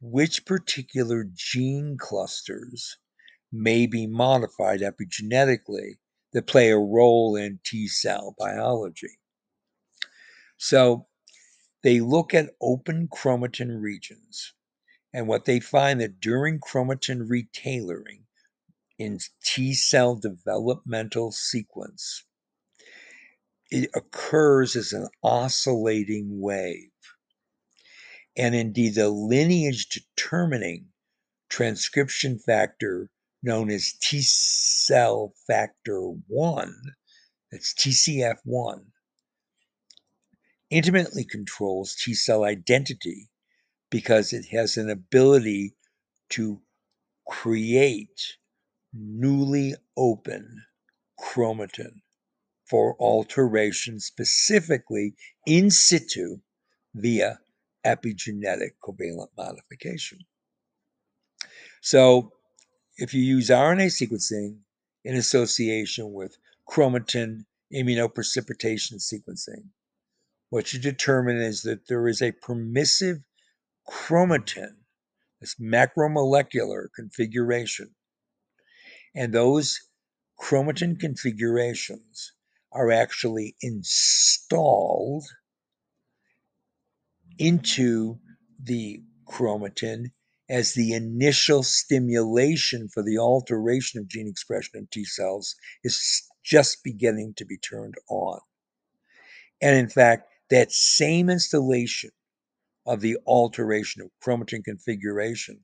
which 0.00 0.44
particular 0.44 1.24
gene 1.32 1.96
clusters 1.98 2.96
may 3.52 3.86
be 3.86 4.06
modified 4.06 4.80
epigenetically 4.80 5.98
that 6.32 6.46
play 6.46 6.70
a 6.70 6.78
role 6.78 7.36
in 7.36 7.60
T 7.64 7.86
cell 7.86 8.34
biology. 8.38 9.18
So 10.56 11.06
they 11.82 12.00
look 12.00 12.32
at 12.32 12.54
open 12.60 13.08
chromatin 13.08 13.80
regions, 13.80 14.54
and 15.12 15.28
what 15.28 15.44
they 15.44 15.60
find 15.60 16.00
that 16.00 16.20
during 16.20 16.58
chromatin 16.60 17.28
retailoring 17.28 18.22
in 18.98 19.18
T 19.44 19.74
cell 19.74 20.14
developmental 20.16 21.32
sequence, 21.32 22.24
it 23.72 23.88
occurs 23.94 24.76
as 24.76 24.92
an 24.92 25.08
oscillating 25.22 26.38
wave. 26.38 26.90
And 28.36 28.54
indeed, 28.54 28.96
the 28.96 29.08
lineage 29.08 29.88
determining 29.88 30.88
transcription 31.48 32.38
factor 32.38 33.08
known 33.42 33.70
as 33.70 33.94
T 33.94 34.20
cell 34.20 35.32
factor 35.46 36.00
1, 36.00 36.74
that's 37.50 37.72
TCF1, 37.72 38.84
intimately 40.68 41.24
controls 41.24 41.94
T 41.94 42.12
cell 42.12 42.44
identity 42.44 43.30
because 43.88 44.34
it 44.34 44.44
has 44.50 44.76
an 44.76 44.90
ability 44.90 45.74
to 46.28 46.60
create 47.26 48.36
newly 48.92 49.74
open 49.96 50.62
chromatin 51.18 52.02
for 52.72 52.96
alteration 52.98 54.00
specifically 54.00 55.14
in 55.46 55.70
situ 55.70 56.40
via 56.94 57.38
epigenetic 57.84 58.70
covalent 58.82 59.28
modification. 59.36 60.18
So, 61.82 62.32
if 62.96 63.12
you 63.12 63.22
use 63.22 63.50
RNA 63.50 63.88
sequencing 63.88 64.60
in 65.04 65.16
association 65.16 66.14
with 66.14 66.38
chromatin 66.66 67.44
immunoprecipitation 67.70 68.94
sequencing, 68.94 69.66
what 70.48 70.72
you 70.72 70.80
determine 70.80 71.42
is 71.42 71.60
that 71.64 71.88
there 71.88 72.08
is 72.08 72.22
a 72.22 72.32
permissive 72.32 73.18
chromatin, 73.86 74.76
this 75.42 75.56
macromolecular 75.56 76.86
configuration. 76.96 77.94
And 79.14 79.34
those 79.34 79.78
chromatin 80.40 80.98
configurations 80.98 82.32
are 82.74 82.90
actually 82.90 83.56
installed 83.60 85.24
into 87.38 88.18
the 88.62 89.02
chromatin 89.28 90.06
as 90.48 90.74
the 90.74 90.92
initial 90.92 91.62
stimulation 91.62 92.88
for 92.88 93.02
the 93.02 93.18
alteration 93.18 94.00
of 94.00 94.08
gene 94.08 94.28
expression 94.28 94.72
in 94.74 94.86
T 94.90 95.04
cells 95.04 95.54
is 95.84 96.22
just 96.44 96.84
beginning 96.84 97.34
to 97.36 97.44
be 97.44 97.56
turned 97.58 97.94
on. 98.08 98.40
And 99.60 99.76
in 99.76 99.88
fact, 99.88 100.28
that 100.50 100.72
same 100.72 101.30
installation 101.30 102.10
of 102.86 103.00
the 103.00 103.16
alteration 103.26 104.02
of 104.02 104.10
chromatin 104.22 104.64
configuration 104.64 105.60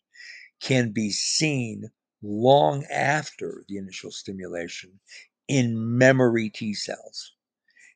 can 0.62 0.92
be 0.92 1.10
seen 1.10 1.90
long 2.22 2.84
after 2.86 3.64
the 3.68 3.76
initial 3.76 4.10
stimulation 4.10 4.98
in 5.48 5.98
memory 5.98 6.50
T 6.50 6.74
cells. 6.74 7.32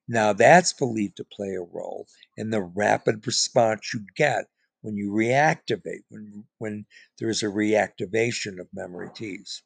Now, 0.08 0.32
that's 0.32 0.72
believed 0.72 1.16
to 1.18 1.24
play 1.24 1.54
a 1.54 1.62
role 1.62 2.06
in 2.36 2.50
the 2.50 2.62
rapid 2.62 3.26
response 3.26 3.94
you 3.94 4.04
get 4.16 4.46
when 4.80 4.96
you 4.96 5.12
reactivate, 5.12 6.02
when, 6.08 6.44
when 6.58 6.86
there's 7.18 7.42
a 7.42 7.46
reactivation 7.46 8.58
of 8.58 8.68
memory 8.72 9.10
Ts. 9.14 9.62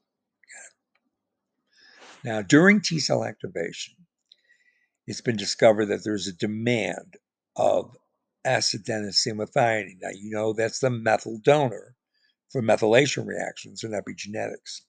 Now, 2.23 2.43
during 2.43 2.81
T 2.81 2.99
cell 2.99 3.25
activation, 3.25 3.95
it's 5.07 5.21
been 5.21 5.37
discovered 5.37 5.87
that 5.87 6.03
there's 6.03 6.27
a 6.27 6.33
demand 6.33 7.17
of 7.55 7.97
acetylcysteine. 8.45 9.97
Now, 10.01 10.09
you 10.13 10.31
know 10.31 10.53
that's 10.53 10.81
the 10.81 10.91
methyl 10.91 11.39
donor 11.43 11.95
for 12.51 12.63
methylation 12.63 13.27
reactions 13.27 13.85
in 13.85 13.93
epigenetics. 13.93 14.81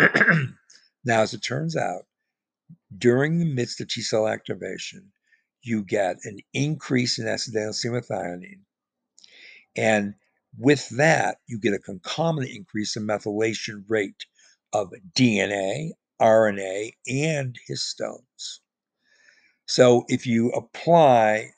now, 1.04 1.20
as 1.22 1.32
it 1.32 1.42
turns 1.42 1.76
out, 1.76 2.06
during 2.98 3.38
the 3.38 3.44
midst 3.44 3.80
of 3.80 3.88
T 3.88 4.02
cell 4.02 4.28
activation, 4.28 5.12
you 5.62 5.82
get 5.82 6.16
an 6.24 6.38
increase 6.52 7.18
in 7.18 7.26
acetylcysteine. 7.26 8.60
And 9.76 10.14
with 10.58 10.88
that, 10.90 11.38
you 11.48 11.58
get 11.58 11.74
a 11.74 11.78
concomitant 11.78 12.54
increase 12.54 12.96
in 12.96 13.06
methylation 13.06 13.84
rate 13.88 14.26
of 14.72 14.92
DNA, 15.16 15.90
RNA, 16.20 16.92
and 17.08 17.58
histones. 17.68 18.60
So 19.66 20.04
if 20.08 20.26
you 20.26 20.50
apply 20.50 21.50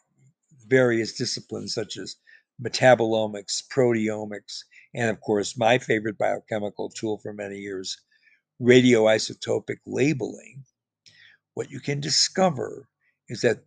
various 0.66 1.12
disciplines 1.14 1.75
such 1.75 1.96
as 1.96 2.16
metabolomics, 2.62 3.62
proteomics, 3.68 4.61
and 4.94 5.11
of 5.11 5.20
course, 5.20 5.59
my 5.59 5.79
favorite 5.79 6.16
biochemical 6.16 6.90
tool 6.90 7.18
for 7.18 7.33
many 7.33 7.59
years, 7.59 7.99
radioisotopic 8.62 9.79
labeling, 9.85 10.64
what 11.56 11.70
you 11.70 11.80
can 11.80 12.00
discover 12.00 12.86
is 13.30 13.40
that 13.40 13.64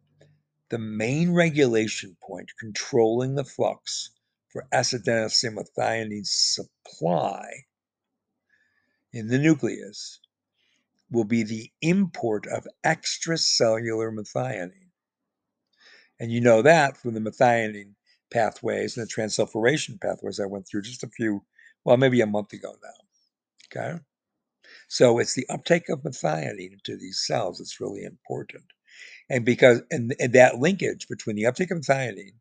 the 0.69 0.78
main 0.78 1.34
regulation 1.34 2.15
point 2.21 2.52
controlling 2.60 3.34
the 3.34 3.43
flux 3.43 4.12
for 4.49 4.67
acetylcysteine 4.71 6.23
supply 6.23 7.49
in 9.12 9.28
the 9.28 9.39
nucleus 9.39 10.19
will 11.10 11.23
be 11.23 11.41
the 11.41 11.71
import 11.82 12.45
of 12.45 12.67
extracellular 12.86 14.13
methionine. 14.13 14.91
And 16.19 16.32
you 16.32 16.41
know 16.41 16.62
that 16.62 16.95
from 16.95 17.15
the 17.15 17.19
methionine 17.19 17.95
pathways 18.32 18.97
and 18.97 19.08
the 19.08 19.12
transsulfuration 19.12 19.99
pathways 19.99 20.39
I 20.39 20.45
went 20.45 20.67
through 20.67 20.84
just 20.84 21.04
a 21.04 21.08
few, 21.08 21.43
well, 21.84 21.97
maybe 21.97 22.21
a 22.21 22.28
month 22.28 22.54
ago 22.54 22.75
now. 22.84 23.82
Okay. 23.82 23.99
So 24.91 25.19
it's 25.19 25.36
the 25.36 25.47
uptake 25.49 25.88
of 25.88 26.02
methionine 26.02 26.73
into 26.73 26.97
these 26.97 27.23
cells 27.23 27.60
that's 27.60 27.80
really 27.80 28.04
important. 28.04 28.63
And 29.30 29.45
because 29.45 29.84
and, 29.91 30.15
and 30.19 30.34
that 30.34 30.58
linkage 30.58 31.08
between 31.08 31.36
the 31.36 31.45
uptake 31.45 31.69
of 31.69 31.78
methionine 31.78 32.39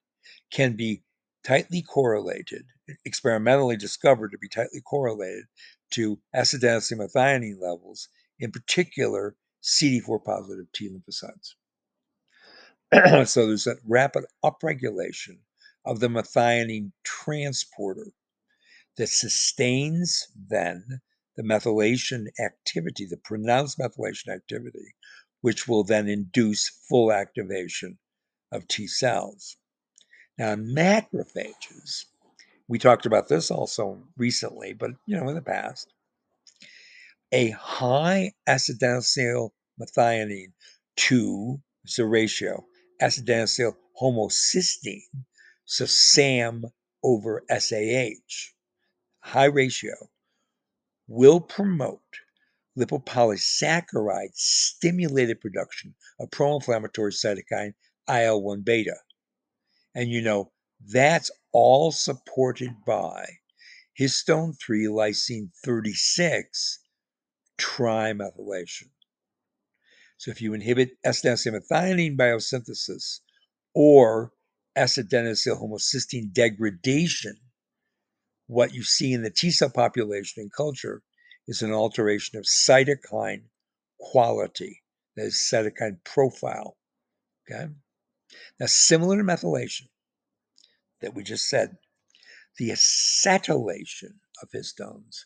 can 0.50 0.74
be 0.74 1.02
tightly 1.44 1.82
correlated, 1.82 2.64
experimentally 3.04 3.76
discovered 3.76 4.30
to 4.30 4.38
be 4.38 4.48
tightly 4.48 4.80
correlated 4.80 5.44
to 5.90 6.18
methionine 6.96 7.60
levels, 7.60 8.08
in 8.38 8.50
particular 8.50 9.36
CD4 9.62 10.24
positive 10.24 10.72
T 10.72 10.88
lymphocytes. 10.88 11.52
so 13.28 13.46
there's 13.46 13.66
a 13.66 13.76
rapid 13.86 14.24
upregulation 14.42 15.36
of 15.84 16.00
the 16.00 16.08
methionine 16.08 16.92
transporter 17.04 18.06
that 18.96 19.10
sustains 19.10 20.28
then 20.34 21.02
the 21.38 21.44
methylation 21.44 22.26
activity, 22.44 23.06
the 23.06 23.16
pronounced 23.16 23.78
methylation 23.78 24.26
activity, 24.34 24.96
which 25.40 25.68
will 25.68 25.84
then 25.84 26.08
induce 26.08 26.68
full 26.88 27.12
activation 27.12 27.96
of 28.50 28.66
T 28.66 28.88
cells. 28.88 29.56
Now, 30.36 30.56
macrophages, 30.56 32.06
we 32.66 32.80
talked 32.80 33.06
about 33.06 33.28
this 33.28 33.52
also 33.52 34.02
recently, 34.16 34.72
but 34.72 34.90
you 35.06 35.16
know, 35.16 35.28
in 35.28 35.36
the 35.36 35.40
past, 35.40 35.86
a 37.30 37.50
high 37.50 38.32
acetylcysteine 38.48 39.50
methionine 39.80 40.52
to 40.96 41.60
the 41.96 42.04
ratio 42.04 42.66
acetylcysteine 43.00 43.76
homocysteine, 44.02 45.22
so 45.64 45.86
SAM 45.86 46.64
over 47.04 47.44
SAH, 47.48 48.50
high 49.20 49.44
ratio, 49.44 49.94
will 51.08 51.40
promote 51.40 52.00
lipopolysaccharide 52.78 54.34
stimulated 54.34 55.40
production 55.40 55.94
of 56.20 56.30
pro-inflammatory 56.30 57.10
cytokine 57.10 57.74
IL-1 58.08 58.64
beta. 58.64 58.96
And 59.94 60.10
you 60.10 60.22
know, 60.22 60.52
that's 60.86 61.30
all 61.52 61.90
supported 61.90 62.70
by 62.86 63.26
histone 63.98 64.54
3 64.64 64.86
lysine 64.86 65.50
36 65.64 66.78
trimethylation. 67.58 68.90
So 70.18 70.30
if 70.30 70.40
you 70.40 70.54
inhibit 70.54 70.90
S-methionine 71.04 72.16
biosynthesis 72.16 73.20
or 73.74 74.32
S-adenosyl 74.76 75.60
homocysteine 75.60 76.32
degradation, 76.32 77.36
what 78.48 78.74
you 78.74 78.82
see 78.82 79.12
in 79.12 79.22
the 79.22 79.30
T 79.30 79.50
cell 79.50 79.70
population 79.70 80.42
in 80.42 80.50
culture 80.50 81.02
is 81.46 81.62
an 81.62 81.72
alteration 81.72 82.38
of 82.38 82.44
cytokine 82.44 83.42
quality, 84.00 84.82
that 85.16 85.26
is 85.26 85.48
cytokine 85.52 86.02
profile. 86.04 86.76
Okay. 87.50 87.68
Now, 88.58 88.66
similar 88.66 89.16
to 89.16 89.22
methylation 89.22 89.88
that 91.00 91.14
we 91.14 91.22
just 91.22 91.48
said, 91.48 91.76
the 92.58 92.70
acetylation 92.70 94.16
of 94.42 94.50
histones, 94.54 95.24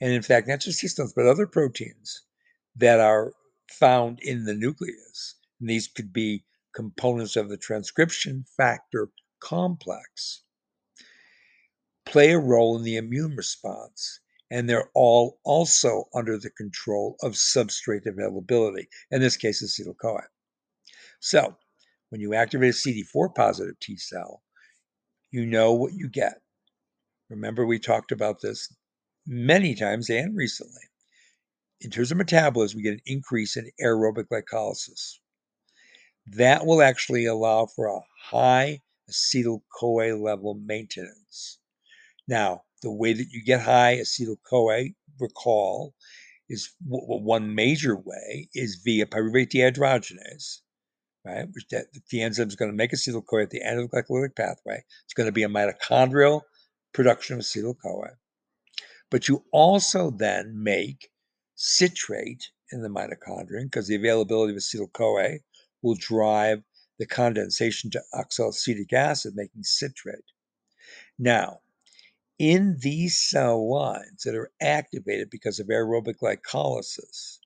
and 0.00 0.12
in 0.12 0.22
fact, 0.22 0.48
not 0.48 0.60
just 0.60 0.82
histones, 0.82 1.12
but 1.14 1.26
other 1.26 1.46
proteins 1.46 2.22
that 2.76 3.00
are 3.00 3.32
found 3.70 4.18
in 4.20 4.44
the 4.44 4.54
nucleus, 4.54 5.36
and 5.60 5.68
these 5.70 5.88
could 5.88 6.12
be 6.12 6.44
components 6.74 7.36
of 7.36 7.48
the 7.48 7.56
transcription 7.56 8.44
factor 8.56 9.10
complex, 9.40 10.42
play 12.04 12.32
a 12.32 12.38
role 12.38 12.76
in 12.76 12.82
the 12.82 12.96
immune 12.96 13.36
response. 13.36 14.20
And 14.50 14.68
they're 14.68 14.90
all 14.94 15.38
also 15.44 16.08
under 16.14 16.36
the 16.38 16.50
control 16.50 17.16
of 17.22 17.32
substrate 17.32 18.04
availability, 18.04 18.88
in 19.10 19.22
this 19.22 19.36
case, 19.36 19.62
acetyl 19.62 19.96
CoA. 19.96 20.24
So, 21.20 21.56
when 22.10 22.20
you 22.20 22.34
activate 22.34 22.74
a 22.74 22.76
CD4 22.76 23.34
positive 23.34 23.80
T 23.80 23.96
cell, 23.96 24.42
you 25.30 25.46
know 25.46 25.72
what 25.72 25.94
you 25.94 26.10
get. 26.10 26.42
Remember, 27.30 27.64
we 27.64 27.78
talked 27.78 28.12
about 28.12 28.42
this 28.42 28.68
many 29.26 29.74
times 29.74 30.10
and 30.10 30.36
recently. 30.36 30.82
In 31.80 31.90
terms 31.90 32.12
of 32.12 32.18
metabolism, 32.18 32.76
we 32.76 32.82
get 32.82 32.92
an 32.92 33.00
increase 33.06 33.56
in 33.56 33.70
aerobic 33.82 34.26
glycolysis. 34.30 35.18
That 36.26 36.66
will 36.66 36.82
actually 36.82 37.24
allow 37.24 37.66
for 37.66 37.86
a 37.86 38.00
high 38.20 38.82
acetyl 39.10 39.62
CoA 39.80 40.14
level 40.14 40.54
maintenance. 40.54 41.58
Now, 42.28 42.62
the 42.82 42.92
way 42.92 43.12
that 43.12 43.28
you 43.30 43.44
get 43.44 43.60
high 43.60 43.96
acetyl 43.96 44.36
CoA, 44.48 44.90
recall, 45.20 45.94
is 46.48 46.74
one 46.80 47.54
major 47.54 47.96
way 47.96 48.48
is 48.54 48.80
via 48.84 49.06
pyruvate 49.06 49.50
dehydrogenase, 49.50 50.58
right? 51.24 51.46
Which 51.52 51.66
that, 51.70 51.86
the 52.10 52.22
enzyme 52.22 52.48
is 52.48 52.56
going 52.56 52.70
to 52.70 52.76
make 52.76 52.92
acetyl 52.92 53.24
CoA 53.24 53.42
at 53.42 53.50
the 53.50 53.62
end 53.62 53.80
of 53.80 53.90
the 53.90 54.02
glycolytic 54.02 54.36
pathway. 54.36 54.82
It's 55.04 55.14
going 55.14 55.28
to 55.28 55.32
be 55.32 55.44
a 55.44 55.48
mitochondrial 55.48 56.42
production 56.92 57.36
of 57.36 57.42
acetyl 57.42 57.74
CoA. 57.82 58.10
But 59.10 59.28
you 59.28 59.44
also 59.52 60.10
then 60.10 60.62
make 60.62 61.08
citrate 61.54 62.50
in 62.70 62.82
the 62.82 62.88
mitochondrion 62.88 63.64
because 63.64 63.88
the 63.88 63.96
availability 63.96 64.52
of 64.52 64.58
acetyl 64.58 64.92
CoA 64.92 65.38
will 65.82 65.96
drive 65.98 66.62
the 66.98 67.06
condensation 67.06 67.90
to 67.90 68.02
oxaloacetic 68.14 68.92
acid, 68.92 69.32
making 69.34 69.62
citrate. 69.62 70.24
Now, 71.18 71.61
in 72.42 72.76
these 72.80 73.16
cell 73.16 73.70
lines 73.70 74.24
that 74.24 74.34
are 74.34 74.50
activated 74.60 75.30
because 75.30 75.60
of 75.60 75.68
aerobic 75.68 76.16
glycolysis, 76.20 77.38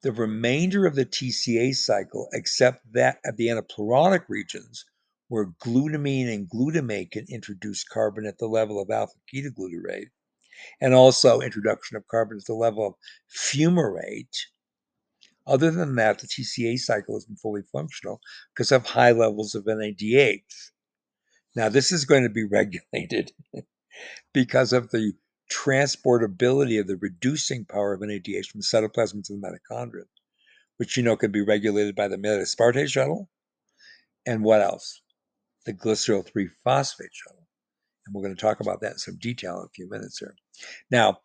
the 0.00 0.10
remainder 0.10 0.86
of 0.86 0.94
the 0.94 1.04
TCA 1.04 1.74
cycle, 1.74 2.26
except 2.32 2.80
that 2.94 3.18
at 3.26 3.36
the 3.36 3.48
anaplerotic 3.48 4.24
regions, 4.30 4.86
where 5.28 5.52
glutamine 5.62 6.32
and 6.32 6.48
glutamate 6.48 7.10
can 7.10 7.26
introduce 7.28 7.84
carbon 7.84 8.24
at 8.24 8.38
the 8.38 8.46
level 8.46 8.80
of 8.80 8.88
alpha 8.88 9.18
ketoglutarate, 9.30 10.08
and 10.80 10.94
also 10.94 11.42
introduction 11.42 11.94
of 11.98 12.08
carbon 12.08 12.38
at 12.38 12.46
the 12.46 12.54
level 12.54 12.86
of 12.86 12.94
fumarate. 13.30 14.46
Other 15.46 15.70
than 15.70 15.96
that, 15.96 16.20
the 16.20 16.26
TCA 16.26 16.78
cycle 16.78 17.18
isn't 17.18 17.38
fully 17.38 17.64
functional 17.70 18.22
because 18.54 18.72
of 18.72 18.86
high 18.86 19.12
levels 19.12 19.54
of 19.54 19.64
NADH. 19.64 20.70
Now, 21.54 21.68
this 21.68 21.92
is 21.92 22.06
going 22.06 22.22
to 22.22 22.30
be 22.30 22.44
regulated 22.50 23.32
because 24.32 24.72
of 24.72 24.90
the 24.90 25.12
transportability 25.50 26.80
of 26.80 26.86
the 26.86 26.96
reducing 26.96 27.64
power 27.64 27.92
of 27.92 28.00
NADH 28.00 28.46
from 28.46 28.60
the 28.60 28.66
cytoplasm 28.66 29.24
to 29.24 29.34
the 29.34 29.40
mitochondria, 29.40 30.04
which 30.76 30.96
you 30.96 31.02
know 31.02 31.16
can 31.16 31.32
be 31.32 31.42
regulated 31.42 31.96
by 31.96 32.08
the 32.08 32.16
aspartate 32.16 32.90
shuttle. 32.90 33.28
And 34.26 34.44
what 34.44 34.60
else? 34.60 35.02
The 35.66 35.74
glycerol 35.74 36.24
3 36.24 36.48
phosphate 36.64 37.10
shuttle. 37.12 37.46
And 38.06 38.14
we're 38.14 38.22
going 38.22 38.36
to 38.36 38.40
talk 38.40 38.60
about 38.60 38.80
that 38.80 38.92
in 38.92 38.98
some 38.98 39.18
detail 39.18 39.58
in 39.58 39.66
a 39.66 39.74
few 39.74 39.88
minutes 39.90 40.18
here. 40.18 40.36
Now, 40.90 41.18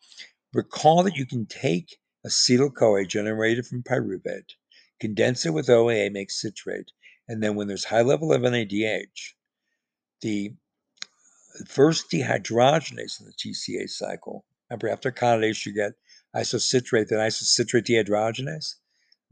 recall 0.53 1.03
that 1.03 1.15
you 1.15 1.25
can 1.25 1.45
take 1.45 1.97
acetyl 2.25 2.73
CoA 2.73 3.05
generated 3.05 3.65
from 3.67 3.83
pyruvate, 3.83 4.55
condense 4.99 5.45
it 5.45 5.53
with 5.53 5.67
OAA, 5.67 6.11
make 6.11 6.31
citrate, 6.31 6.91
and 7.27 7.41
then 7.41 7.55
when 7.55 7.67
there's 7.67 7.85
high 7.85 8.01
level 8.01 8.33
of 8.33 8.41
NADH, 8.41 9.33
the 10.21 10.53
first 11.67 12.11
dehydrogenase 12.11 13.19
in 13.19 13.27
the 13.27 13.33
TCA 13.33 13.89
cycle, 13.89 14.45
remember 14.69 14.89
after 14.89 15.11
conjugation 15.11 15.73
you 15.73 15.81
get 15.81 15.93
isocitrate, 16.35 17.07
then 17.07 17.19
isocitrate 17.19 17.85
dehydrogenase. 17.85 18.75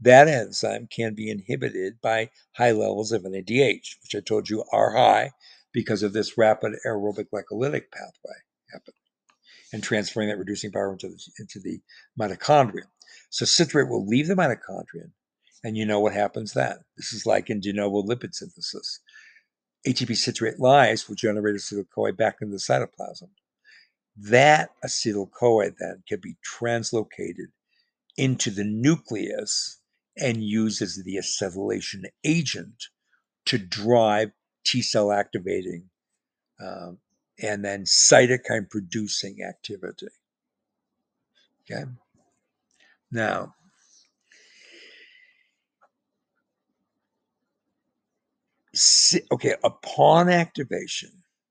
That 0.00 0.28
enzyme 0.28 0.88
can 0.88 1.14
be 1.14 1.30
inhibited 1.30 2.00
by 2.00 2.30
high 2.56 2.72
levels 2.72 3.12
of 3.12 3.22
NADH, 3.22 3.96
which 4.02 4.14
I 4.14 4.20
told 4.20 4.50
you 4.50 4.64
are 4.72 4.96
high 4.96 5.32
because 5.72 6.02
of 6.02 6.12
this 6.12 6.36
rapid 6.36 6.74
aerobic 6.86 7.26
glycolytic 7.32 7.90
pathway 7.92 8.36
happening 8.72 8.94
and 9.72 9.82
transferring 9.82 10.28
that 10.28 10.38
reducing 10.38 10.70
power 10.70 10.92
into 10.92 11.08
the, 11.08 11.20
into 11.38 11.58
the 11.58 11.80
mitochondria. 12.18 12.84
So 13.30 13.44
citrate 13.44 13.88
will 13.88 14.06
leave 14.06 14.28
the 14.28 14.34
mitochondrion, 14.34 15.10
and 15.64 15.76
you 15.76 15.84
know 15.84 16.00
what 16.00 16.12
happens 16.12 16.52
then. 16.52 16.76
This 16.96 17.12
is 17.12 17.26
like 17.26 17.50
in 17.50 17.60
de 17.60 17.72
novo 17.72 18.02
lipid 18.02 18.34
synthesis. 18.34 19.00
ATP 19.86 20.16
citrate 20.16 20.58
lyase 20.58 21.08
will 21.08 21.14
generate 21.14 21.56
acetyl 21.56 21.86
CoA 21.94 22.12
back 22.12 22.36
into 22.40 22.52
the 22.52 22.58
cytoplasm. 22.58 23.28
That 24.16 24.70
acetyl 24.84 25.30
CoA 25.30 25.70
then 25.78 26.02
can 26.08 26.20
be 26.20 26.36
translocated 26.60 27.48
into 28.16 28.50
the 28.50 28.64
nucleus 28.64 29.80
and 30.16 30.42
used 30.42 30.80
as 30.80 31.02
the 31.04 31.16
acetylation 31.16 32.04
agent 32.24 32.84
to 33.46 33.58
drive 33.58 34.30
T 34.64 34.80
cell 34.80 35.12
activating 35.12 35.90
um, 36.60 36.98
and 37.42 37.64
then 37.64 37.84
cytokine 37.84 38.70
producing 38.70 39.42
activity. 39.42 40.08
Okay. 41.70 41.84
Now, 43.10 43.54
okay, 49.32 49.54
upon 49.64 50.28
activation, 50.28 51.10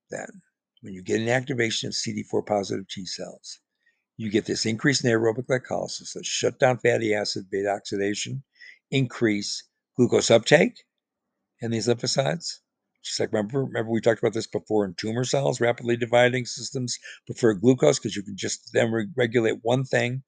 then, 0.10 0.42
when 0.82 0.94
you 0.94 1.02
get 1.02 1.22
an 1.22 1.30
activation 1.30 1.88
of 1.88 1.94
CD4 1.94 2.46
positive 2.46 2.88
T 2.88 3.06
cells, 3.06 3.60
you 4.18 4.30
get 4.30 4.46
this 4.46 4.66
increase 4.66 5.04
in 5.04 5.10
aerobic 5.12 5.46
glycolysis 5.48 6.14
that 6.14 6.26
shut 6.26 6.60
down 6.60 6.78
fatty 6.78 7.14
acid 7.14 7.50
beta 7.50 7.70
oxidation, 7.70 8.44
increase 8.92 9.64
glucose 9.98 10.30
uptake 10.32 10.84
in 11.62 11.72
these 11.72 11.88
lymphocytes. 11.88 12.60
Just 13.04 13.20
like 13.20 13.34
remember, 13.34 13.64
remember 13.66 13.92
we 13.92 14.02
talked 14.02 14.20
about 14.20 14.34
this 14.34 14.48
before 14.48 14.86
in 14.86 14.94
tumor 14.96 15.26
cells, 15.26 15.60
rapidly 15.60 15.98
dividing 15.98 16.46
systems 16.46 16.98
prefer 17.26 17.54
glucose 17.54 18.00
because 18.00 18.16
you 18.16 18.24
can 18.24 18.38
just 18.38 18.72
then 18.74 18.92
re- 18.92 19.08
regulate 19.18 19.60
one 19.62 19.84
thing, 19.84 20.24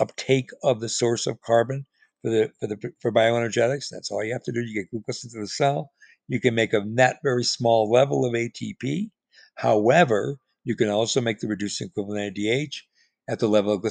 uptake 0.00 0.50
of 0.62 0.80
the 0.80 0.88
source 0.88 1.26
of 1.26 1.40
carbon 1.40 1.86
for 2.22 2.30
the 2.30 2.52
for 2.60 2.66
the 2.66 2.92
for 3.00 3.12
bioenergetics. 3.12 3.88
That's 3.90 4.10
all 4.10 4.24
you 4.24 4.32
have 4.32 4.44
to 4.44 4.52
do. 4.52 4.60
You 4.60 4.74
get 4.82 4.90
glucose 4.90 5.24
into 5.24 5.40
the 5.40 5.48
cell. 5.48 5.90
You 6.28 6.40
can 6.40 6.54
make 6.54 6.72
a 6.72 6.84
net 6.84 7.18
very 7.22 7.44
small 7.44 7.90
level 7.90 8.24
of 8.24 8.34
ATP. 8.34 9.10
However, 9.56 10.38
you 10.64 10.76
can 10.76 10.88
also 10.88 11.20
make 11.20 11.40
the 11.40 11.48
reduced 11.48 11.80
equivalent 11.80 12.36
ADH 12.36 12.82
at 13.28 13.38
the 13.38 13.48
level 13.48 13.72
of 13.72 13.82
3 13.82 13.90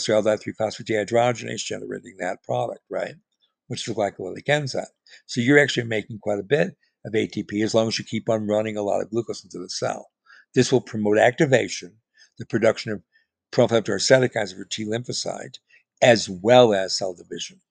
phosphate 0.58 0.88
dehydrogenase, 0.88 1.66
generating 1.66 2.16
that 2.20 2.44
product, 2.44 2.82
right? 2.90 3.16
Which 3.68 3.88
is 3.88 3.94
the 3.94 4.00
glycolytic 4.00 4.48
enzyme. 4.48 4.86
So 5.26 5.42
you're 5.42 5.60
actually 5.60 5.88
making 5.88 6.20
quite 6.20 6.40
a 6.40 6.44
bit 6.44 6.76
of 7.06 7.14
ATP 7.14 7.64
as 7.64 7.74
long 7.74 7.88
as 7.88 7.98
you 7.98 8.06
keep 8.06 8.30
on 8.30 8.48
running 8.48 8.78
a 8.78 8.82
lot 8.82 9.02
of 9.02 9.10
glucose 9.10 9.44
into 9.44 9.60
the 9.60 9.70
cell. 9.70 10.08
This 10.54 10.72
will 10.72 10.82
promote 10.82 11.18
activation, 11.18 11.98
the 12.38 12.46
production 12.46 12.92
of 12.92 13.02
pro-inflammatory 13.52 14.00
cytokines 14.00 14.52
of 14.52 14.58
your 14.58 14.66
T 14.66 14.86
lymphocyte, 14.86 15.58
as 16.02 16.30
well 16.30 16.74
as 16.74 16.98
cell 16.98 17.14
division. 17.14 17.62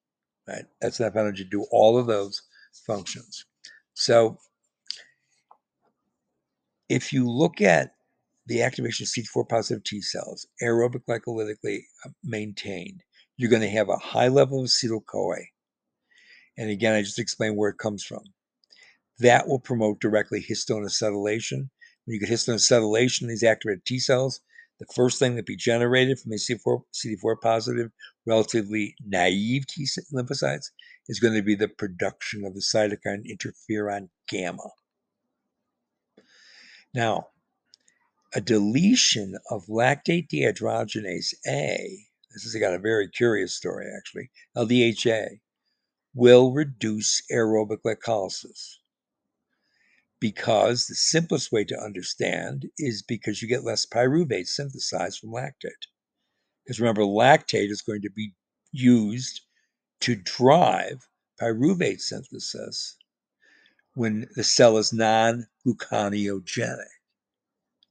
Right? 0.49 0.65
That's 0.81 1.01
enough 1.01 1.17
energy 1.17 1.45
to 1.45 1.51
do 1.51 1.67
all 1.71 1.99
of 1.99 2.07
those 2.07 2.43
functions. 2.87 3.45
So 3.95 4.39
if 6.89 7.13
you 7.13 7.29
look 7.29 7.61
at 7.61 7.93
the 8.47 8.63
activation 8.63 9.05
of 9.05 9.09
CD4 9.09 9.49
positive 9.49 9.85
T 9.85 10.01
cells, 10.01 10.47
aerobic 10.63 11.03
glycolytically 11.09 11.81
uh, 12.05 12.11
maintained, 12.23 13.03
you're 13.37 13.51
going 13.51 13.63
to 13.63 13.69
have 13.69 13.89
a 13.89 13.97
high 13.97 14.29
level 14.29 14.61
of 14.61 14.67
acetyl 14.67 15.05
CoA. 15.05 15.39
And 16.57 16.71
again, 16.71 16.95
I 16.95 17.03
just 17.03 17.19
explained 17.19 17.57
where 17.57 17.71
it 17.71 17.79
comes 17.79 18.05
from. 18.05 18.23
That 19.19 19.49
will 19.49 19.59
promote 19.59 20.01
directly 20.01 20.41
histone 20.41 20.87
acetylation. 20.87 21.69
When 22.05 22.15
you 22.15 22.21
get 22.21 22.31
histone 22.31 22.55
acetylation 22.55 23.23
in 23.23 23.29
these 23.29 23.43
activated 23.43 23.85
T 23.85 23.99
cells, 23.99 24.41
the 24.79 24.87
first 24.95 25.19
thing 25.19 25.37
that 25.37 25.47
be 25.47 25.57
generated 25.57 26.19
from 26.19 26.31
these 26.31 26.49
CD4, 26.49 26.83
CD4 26.95 27.41
positive, 27.41 27.91
relatively 28.27 28.95
naive 29.05 29.67
T 29.67 29.87
lymphocytes 30.15 30.67
is 31.09 31.19
going 31.19 31.35
to 31.35 31.43
be 31.43 31.55
the 31.55 31.69
production 31.69 32.45
of 32.45 32.55
the 32.55 32.61
cytokine 32.61 33.25
interferon 33.27 34.09
gamma. 34.29 34.71
Now, 36.97 37.29
a 38.35 38.41
deletion 38.41 39.37
of 39.51 39.67
lactate 39.67 40.31
dehydrogenase 40.31 41.35
A, 41.47 42.07
this 42.31 42.45
has 42.45 42.57
got 42.59 42.73
a 42.73 42.79
very 42.79 43.07
curious 43.07 43.55
story 43.55 43.87
actually, 43.95 44.31
LDHA, 44.57 45.41
will 46.15 46.55
reduce 46.55 47.21
aerobic 47.31 47.83
glycolysis 47.85 48.77
because 50.21 50.87
the 50.87 50.95
simplest 50.95 51.53
way 51.53 51.65
to 51.65 51.79
understand 51.79 52.71
is 52.79 53.03
because 53.03 53.43
you 53.43 53.49
get 53.49 53.63
less 53.63 53.85
pyruvate 53.85 54.47
synthesized 54.47 55.19
from 55.19 55.33
lactate. 55.33 55.89
Because 56.65 56.81
remember, 56.81 57.03
lactate 57.03 57.71
is 57.71 57.83
going 57.83 58.01
to 58.01 58.11
be 58.11 58.33
used 58.73 59.43
to 60.01 60.15
drive 60.17 61.07
pyruvate 61.39 62.01
synthesis 62.01 62.97
when 63.93 64.31
the 64.35 64.45
cell 64.45 64.79
is 64.79 64.95
non-gluconeogenic, 65.67 66.77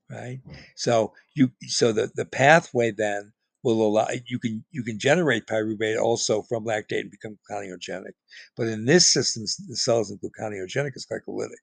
right? 0.10 0.40
So 0.76 1.14
you 1.36 1.52
so 1.68 1.92
the, 1.92 2.12
the 2.16 2.26
pathway 2.26 2.92
then 2.92 3.34
will 3.64 3.82
allow 3.82 4.08
you 4.28 4.40
can 4.40 4.64
you 4.72 4.84
can 4.84 5.00
generate 5.00 5.48
pyruvate 5.48 6.00
also 6.02 6.44
from 6.44 6.66
lactate 6.66 7.02
and 7.02 7.12
become 7.12 7.38
gluconeogenic. 7.52 8.14
But 8.56 8.68
in 8.68 8.86
this 8.86 9.12
system, 9.12 9.44
the 9.68 9.76
cell 9.76 10.02
isn't 10.02 10.22
gluconeogenic; 10.22 10.92
it's 10.96 11.06
glycolytic 11.06 11.56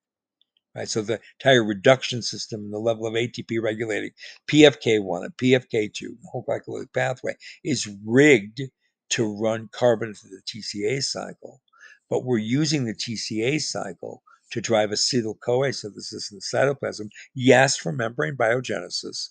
right? 0.75 0.89
So 0.89 1.03
the 1.03 1.21
entire 1.41 1.65
reduction 1.65 2.23
system, 2.23 2.63
and 2.63 2.73
the 2.73 2.79
level 2.79 3.07
of 3.07 3.15
ATP 3.15 3.63
regulating 3.63 4.11
PFK1 4.51 5.25
and 5.25 5.37
PFK2, 5.37 6.01
the 6.01 6.29
whole 6.31 6.45
glycolytic 6.49 6.93
pathway 6.95 7.35
is 7.65 7.89
rigged 8.05 8.63
to 9.11 9.39
run 9.39 9.69
carbon 9.73 10.15
through 10.15 10.31
the 10.31 10.43
TCA 10.47 11.03
cycle. 11.03 11.61
But 12.09 12.25
we're 12.25 12.39
using 12.39 12.85
the 12.85 12.95
TCA 12.95 13.61
cycle 13.61 14.23
to 14.53 14.61
drive 14.61 14.91
acetyl 14.91 15.41
CoA 15.41 15.73
synthesis 15.73 16.31
in 16.31 16.39
the 16.39 16.59
cytoplasm. 16.59 17.09
Yes, 17.35 17.77
for 17.77 17.91
membrane 17.91 18.37
biogenesis, 18.37 19.31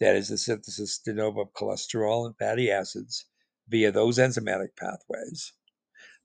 that 0.00 0.16
is 0.16 0.28
the 0.28 0.38
synthesis 0.38 0.98
de 0.98 1.12
novo 1.12 1.42
of 1.42 1.52
cholesterol 1.52 2.26
and 2.26 2.34
fatty 2.38 2.70
acids 2.70 3.26
via 3.68 3.92
those 3.92 4.18
enzymatic 4.18 4.74
pathways, 4.76 5.52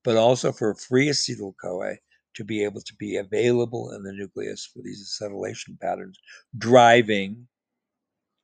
but 0.04 0.15
also 0.15 0.54
for 0.54 0.73
free 0.73 1.10
acetyl 1.10 1.54
CoA 1.62 1.97
to 2.36 2.45
be 2.45 2.63
able 2.63 2.82
to 2.82 2.95
be 2.95 3.17
available 3.17 3.91
in 3.91 4.04
the 4.04 4.13
nucleus 4.13 4.65
for 4.65 4.82
these 4.82 5.19
acetylation 5.21 5.78
patterns, 5.80 6.17
driving 6.58 7.47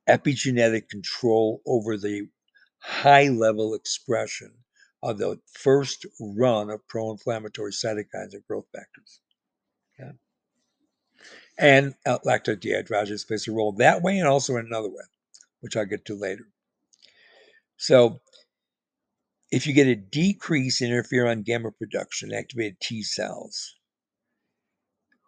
epigenetic 0.08 0.88
control 0.90 1.62
over 1.66 1.96
the 1.96 2.28
high 2.78 3.28
level 3.28 3.74
expression 3.74 4.52
of 5.02 5.16
the 5.18 5.40
first 5.54 6.04
run 6.20 6.68
of 6.68 6.86
pro 6.88 7.10
inflammatory 7.12 7.72
cytokines 7.72 8.34
and 8.34 8.44
growth 8.46 8.66
factors. 8.74 9.20
And 11.58 11.94
lactate 12.06 12.60
dehydrogenase 12.60 13.26
plays 13.26 13.48
a 13.48 13.52
role 13.52 13.72
that 13.72 14.02
way 14.02 14.18
and 14.18 14.28
also 14.28 14.56
in 14.56 14.66
another 14.66 14.90
way, 14.90 15.04
which 15.60 15.76
I'll 15.76 15.86
get 15.86 16.04
to 16.06 16.14
later. 16.14 16.46
So, 17.78 18.20
if 19.50 19.66
you 19.66 19.72
get 19.72 19.86
a 19.86 19.94
decrease 19.94 20.82
in 20.82 20.90
interferon 20.90 21.44
gamma 21.44 21.70
production, 21.70 22.34
activated 22.34 22.80
T 22.80 23.02
cells, 23.02 23.74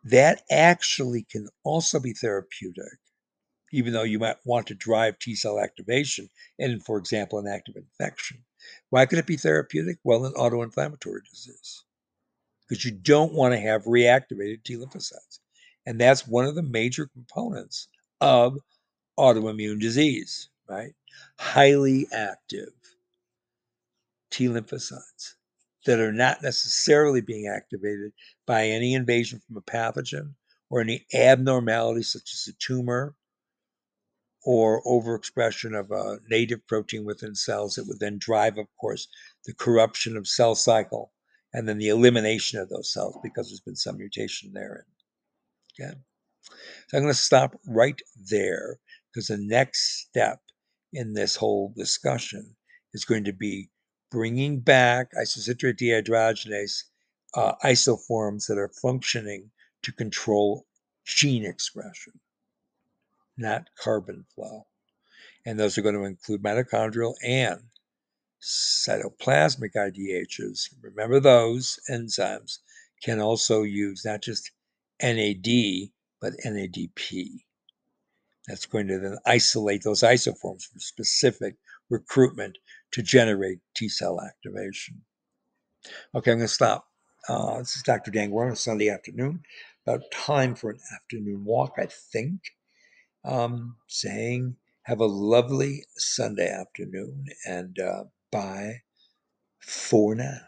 that 0.05 0.43
actually 0.51 1.25
can 1.31 1.49
also 1.65 2.01
be 2.01 2.13
therapeutic, 2.13 2.99
even 3.73 3.93
though 3.93 4.03
you 4.03 4.19
might 4.19 4.37
want 4.45 4.67
to 4.67 4.75
drive 4.75 5.19
T 5.19 5.35
cell 5.35 5.59
activation 5.59 6.29
in, 6.59 6.81
for 6.81 6.99
example, 6.99 7.39
an 7.39 7.47
active 7.47 7.77
infection. 7.77 8.45
Why 8.91 9.07
could 9.07 9.19
it 9.19 9.27
be 9.27 9.37
therapeutic? 9.37 9.99
Well, 10.05 10.27
in 10.27 10.33
autoinflammatory 10.35 11.25
disease, 11.31 11.85
because 12.69 12.85
you 12.85 12.91
don't 12.93 13.33
want 13.33 13.55
to 13.55 13.61
have 13.61 13.85
reactivated 13.85 14.65
T 14.65 14.77
lymphocytes. 14.77 15.39
And 15.89 15.99
that's 15.99 16.29
one 16.29 16.45
of 16.45 16.55
the 16.55 16.63
major 16.63 17.07
components 17.07 17.89
of 18.21 18.59
autoimmune 19.19 19.81
disease, 19.81 20.51
right? 20.69 20.93
Highly 21.39 22.07
active 22.13 22.75
T 24.31 24.49
lymphocytes 24.49 25.37
that 25.87 25.99
are 25.99 26.13
not 26.13 26.43
necessarily 26.43 27.23
being 27.23 27.47
activated 27.47 28.13
by 28.47 28.67
any 28.67 28.93
invasion 28.93 29.41
from 29.41 29.57
a 29.57 29.63
pathogen 29.63 30.35
or 30.69 30.83
any 30.83 31.07
abnormality 31.15 32.03
such 32.03 32.35
as 32.35 32.47
a 32.51 32.57
tumor 32.59 33.17
or 34.45 34.83
overexpression 34.85 35.75
of 35.75 35.91
a 35.91 36.19
native 36.29 36.67
protein 36.67 37.07
within 37.07 37.35
cells 37.35 37.77
that 37.77 37.87
would 37.87 37.99
then 37.99 38.19
drive, 38.19 38.59
of 38.59 38.67
course, 38.79 39.09
the 39.47 39.55
corruption 39.55 40.19
of 40.19 40.29
cell 40.29 40.55
cycle 40.55 41.13
and 41.55 41.67
then 41.67 41.79
the 41.79 41.89
elimination 41.89 42.61
of 42.61 42.69
those 42.69 42.93
cells 42.93 43.17
because 43.23 43.49
there's 43.49 43.61
been 43.61 43.75
some 43.75 43.97
mutation 43.97 44.53
therein. 44.53 44.85
Okay. 45.81 45.95
So 46.89 46.97
I'm 46.97 47.05
going 47.05 47.13
to 47.13 47.19
stop 47.19 47.55
right 47.67 48.01
there 48.17 48.79
because 49.13 49.29
the 49.29 49.39
next 49.39 50.07
step 50.09 50.41
in 50.93 51.13
this 51.13 51.37
whole 51.37 51.73
discussion 51.77 52.57
is 52.95 53.05
going 53.05 53.25
to 53.25 53.33
be 53.33 53.71
bringing 54.11 54.61
back 54.61 55.13
isocitrate 55.13 55.79
dehydrogenase 55.79 56.85
uh, 57.35 57.53
isoforms 57.63 58.47
that 58.47 58.59
are 58.59 58.73
functioning 58.81 59.51
to 59.83 59.93
control 59.93 60.67
gene 61.05 61.45
expression, 61.45 62.15
not 63.37 63.69
carbon 63.79 64.25
flow. 64.35 64.67
And 65.45 65.59
those 65.59 65.79
are 65.79 65.83
going 65.83 65.95
to 65.95 66.05
include 66.05 66.43
mitochondrial 66.43 67.15
and 67.23 67.61
cytoplasmic 68.43 69.75
IDHs. 69.77 70.75
Remember, 70.83 71.21
those 71.21 71.79
enzymes 71.91 72.59
can 73.03 73.21
also 73.21 73.63
use 73.63 74.05
not 74.05 74.23
just 74.23 74.51
NAD, 75.03 75.91
but 76.21 76.33
NADP. 76.45 77.41
That's 78.47 78.67
going 78.67 78.89
to 78.89 78.99
then 78.99 79.19
isolate 79.27 79.83
those 79.83 80.01
isoforms 80.01 80.65
for 80.65 80.79
specific 80.79 81.57
recruitment 81.91 82.59
to 82.93 83.03
generate 83.03 83.59
T 83.75 83.89
cell 83.89 84.21
activation. 84.21 85.03
Okay, 86.15 86.33
I'm 86.33 86.39
going 86.39 86.49
to 86.49 86.53
stop. 86.53 86.87
Uh, 87.29 87.59
this 87.59 87.77
is 87.77 87.83
Dr. 87.83 88.11
Dan 88.11 88.31
Guerra 88.31 88.47
on 88.47 88.53
a 88.53 88.57
Sunday 88.57 88.89
afternoon. 88.89 89.43
About 89.87 90.11
time 90.11 90.55
for 90.55 90.71
an 90.71 90.79
afternoon 90.95 91.45
walk, 91.45 91.75
I 91.79 91.87
think. 91.87 92.41
Um, 93.25 93.77
saying, 93.87 94.57
have 94.83 95.01
a 95.01 95.07
lovely 95.07 95.85
Sunday 95.97 96.49
afternoon 96.51 97.27
and 97.47 97.79
uh, 97.79 98.05
bye 98.33 98.83
for 99.61 100.15
now. 100.15 100.39